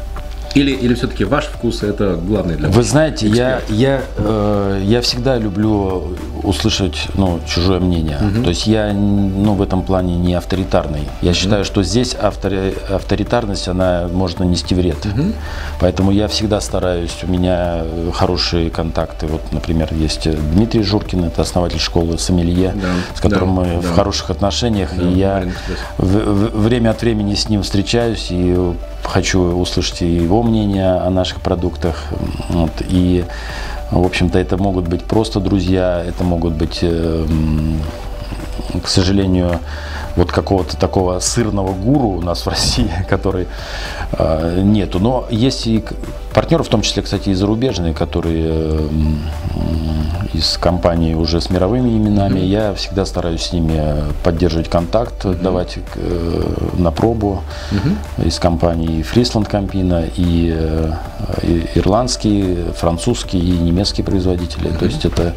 Или, 0.54 0.70
или 0.70 0.94
все-таки 0.94 1.24
ваш 1.24 1.46
вкус 1.46 1.82
это 1.82 2.14
главное 2.14 2.56
для 2.56 2.68
вас? 2.68 2.76
Вы 2.76 2.82
знаете, 2.84 3.26
я, 3.26 3.60
я, 3.68 4.02
э, 4.16 4.82
я 4.84 5.00
всегда 5.00 5.36
люблю 5.36 6.16
услышать 6.44 7.08
ну, 7.14 7.40
чужое 7.46 7.80
мнение. 7.80 8.18
То 8.44 8.50
есть 8.50 8.66
я 8.66 8.92
ну, 8.92 9.54
в 9.54 9.62
этом 9.62 9.82
плане 9.82 10.16
не 10.16 10.34
авторитарный. 10.34 11.08
Я 11.22 11.34
считаю, 11.34 11.64
что 11.64 11.82
здесь 11.82 12.14
автори- 12.14 12.74
авторитарность, 12.94 13.66
она 13.66 14.08
может 14.12 14.38
нанести 14.38 14.74
вред. 14.74 14.98
Поэтому 15.80 16.12
я 16.12 16.28
всегда 16.28 16.60
стараюсь, 16.60 17.16
у 17.22 17.26
меня 17.26 17.82
хорошие 18.12 18.70
контакты. 18.70 19.26
Вот, 19.26 19.40
например, 19.52 19.88
есть 19.92 20.28
Дмитрий 20.52 20.82
Журкин, 20.82 21.24
это 21.24 21.42
основатель 21.42 21.80
школы 21.80 22.16
Сомелье, 22.18 22.74
Да, 22.76 22.88
с 23.16 23.20
которым 23.20 23.56
да, 23.56 23.60
мы 23.62 23.64
да. 23.82 23.88
в 23.88 23.94
хороших 23.94 24.30
отношениях. 24.30 24.90
Да, 24.96 25.02
и 25.02 25.14
я 25.14 25.44
в- 25.98 26.04
в- 26.06 26.60
время 26.60 26.90
от 26.90 27.00
времени 27.02 27.34
с 27.34 27.48
ним 27.48 27.62
встречаюсь 27.62 28.28
и 28.30 28.56
хочу 29.02 29.40
услышать 29.40 30.00
его 30.02 30.42
мнение 30.44 30.92
о 30.92 31.10
наших 31.10 31.40
продуктах. 31.40 32.06
Вот, 32.48 32.72
и, 32.88 33.24
в 33.90 34.04
общем-то, 34.04 34.38
это 34.38 34.56
могут 34.56 34.88
быть 34.88 35.04
просто 35.04 35.40
друзья, 35.40 36.02
это 36.06 36.24
могут 36.24 36.54
быть, 36.54 36.78
э, 36.82 37.26
к 38.80 38.88
сожалению, 38.88 39.60
вот 40.16 40.32
какого-то 40.32 40.76
такого 40.76 41.18
сырного 41.20 41.72
гуру 41.72 42.08
у 42.08 42.20
нас 42.20 42.46
в 42.46 42.48
России, 42.48 42.90
который 43.08 43.46
э, 44.12 44.60
нету. 44.62 44.98
Но 45.00 45.26
есть 45.30 45.66
и 45.66 45.84
партнеры, 46.32 46.64
в 46.64 46.68
том 46.68 46.82
числе, 46.82 47.02
кстати, 47.02 47.30
и 47.30 47.34
зарубежные, 47.34 47.94
которые 47.94 48.46
э, 48.48 48.88
из 50.34 50.58
компаний 50.58 51.14
уже 51.14 51.40
с 51.40 51.50
мировыми 51.50 51.90
именами. 51.90 52.40
Я 52.40 52.74
всегда 52.74 53.06
стараюсь 53.06 53.42
с 53.42 53.52
ними 53.52 54.04
поддерживать 54.22 54.68
контакт, 54.68 55.24
давать 55.40 55.78
э, 55.94 56.68
на 56.76 56.90
пробу 56.90 57.42
из 58.18 58.38
компаний 58.38 59.02
Фрисланд 59.02 59.48
Кампина, 59.48 60.04
и, 60.16 60.52
э, 60.56 60.92
и 61.42 61.68
ирландские, 61.76 62.72
французские 62.72 63.42
и 63.42 63.50
немецкие 63.58 64.04
производители. 64.04 64.70
То 64.70 64.86
есть 64.86 65.04
это, 65.04 65.34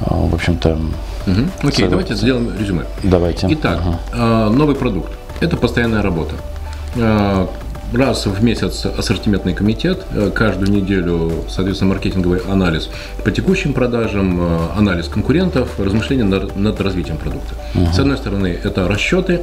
в 0.00 0.34
общем-то, 0.34 0.78
Мгм. 1.26 1.50
Окей, 1.62 1.88
давайте 1.88 2.14
сделаем 2.14 2.52
резюме. 2.58 2.84
давайте. 3.02 3.48
Итак, 3.50 3.82
э, 4.12 4.48
новый 4.50 4.76
продукт. 4.76 5.12
Это 5.40 5.56
постоянная 5.56 6.02
работа. 6.02 6.34
Э, 6.96 7.46
Раз 7.92 8.26
в 8.26 8.42
месяц 8.42 8.84
ассортиментный 8.84 9.54
комитет, 9.54 10.04
э, 10.12 10.32
каждую 10.34 10.72
неделю, 10.72 11.30
соответственно, 11.48 11.90
маркетинговый 11.90 12.40
анализ 12.40 12.88
по 13.24 13.30
текущим 13.30 13.72
продажам, 13.74 14.40
анализ 14.76 15.06
конкурентов, 15.06 15.78
размышления 15.78 16.24
над, 16.24 16.56
над 16.56 16.80
развитием 16.80 17.16
продукта. 17.16 17.54
С 17.94 17.98
одной 18.00 18.16
стороны, 18.16 18.58
это 18.64 18.88
расчеты, 18.88 19.42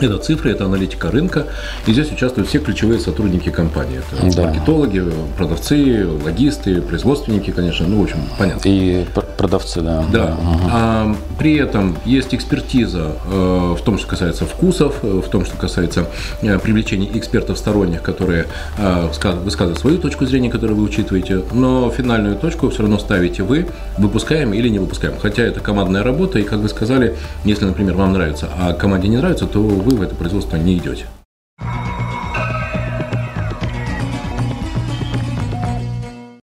Это 0.00 0.18
цифры, 0.18 0.50
это 0.52 0.64
аналитика 0.64 1.10
рынка. 1.10 1.46
И 1.86 1.92
здесь 1.92 2.10
участвуют 2.12 2.48
все 2.48 2.58
ключевые 2.58 3.00
сотрудники 3.00 3.50
компании. 3.50 4.00
Это 4.12 4.36
Да. 4.36 4.42
маркетологи, 4.44 5.02
продавцы, 5.36 6.06
логисты, 6.24 6.80
производственники, 6.80 7.50
конечно. 7.50 7.86
Ну, 7.86 8.00
в 8.00 8.04
общем, 8.04 8.18
понятно. 8.38 8.60
И 8.68 9.04
пр- 9.14 9.24
продавцы, 9.36 9.80
да. 9.80 10.04
Да. 10.12 10.36
А, 10.70 11.16
при 11.38 11.56
этом 11.56 11.96
есть 12.04 12.34
экспертиза 12.34 13.12
э, 13.30 13.74
в 13.78 13.82
том, 13.84 13.98
что 13.98 14.06
касается 14.08 14.44
вкусов, 14.46 14.96
э, 15.02 15.20
в 15.24 15.28
том, 15.28 15.44
что 15.44 15.56
касается 15.56 16.06
э, 16.42 16.58
привлечения 16.58 17.08
экспертов 17.18 17.58
сторонних, 17.58 18.02
которые 18.02 18.46
э, 18.78 19.08
ска- 19.12 19.38
высказывают 19.42 19.78
свою 19.78 19.98
точку 19.98 20.26
зрения, 20.26 20.50
которую 20.50 20.76
вы 20.78 20.84
учитываете, 20.84 21.42
но 21.52 21.90
финальную 21.90 22.36
точку 22.36 22.68
все 22.70 22.82
равно 22.82 22.98
ставите 22.98 23.42
вы, 23.42 23.66
выпускаем 23.96 24.52
или 24.54 24.68
не 24.68 24.78
выпускаем. 24.78 25.14
Хотя 25.20 25.42
это 25.42 25.60
командная 25.60 26.02
работа, 26.02 26.38
и, 26.38 26.42
как 26.42 26.58
вы 26.60 26.68
сказали, 26.68 27.16
если, 27.44 27.64
например, 27.64 27.94
вам 27.94 28.12
нравится, 28.12 28.48
а 28.58 28.72
команде 28.72 29.08
не 29.08 29.16
нравится, 29.16 29.46
то 29.46 29.60
вы 29.88 29.96
в 29.96 30.02
это 30.02 30.14
производство 30.14 30.56
не 30.56 30.76
идете. 30.76 31.06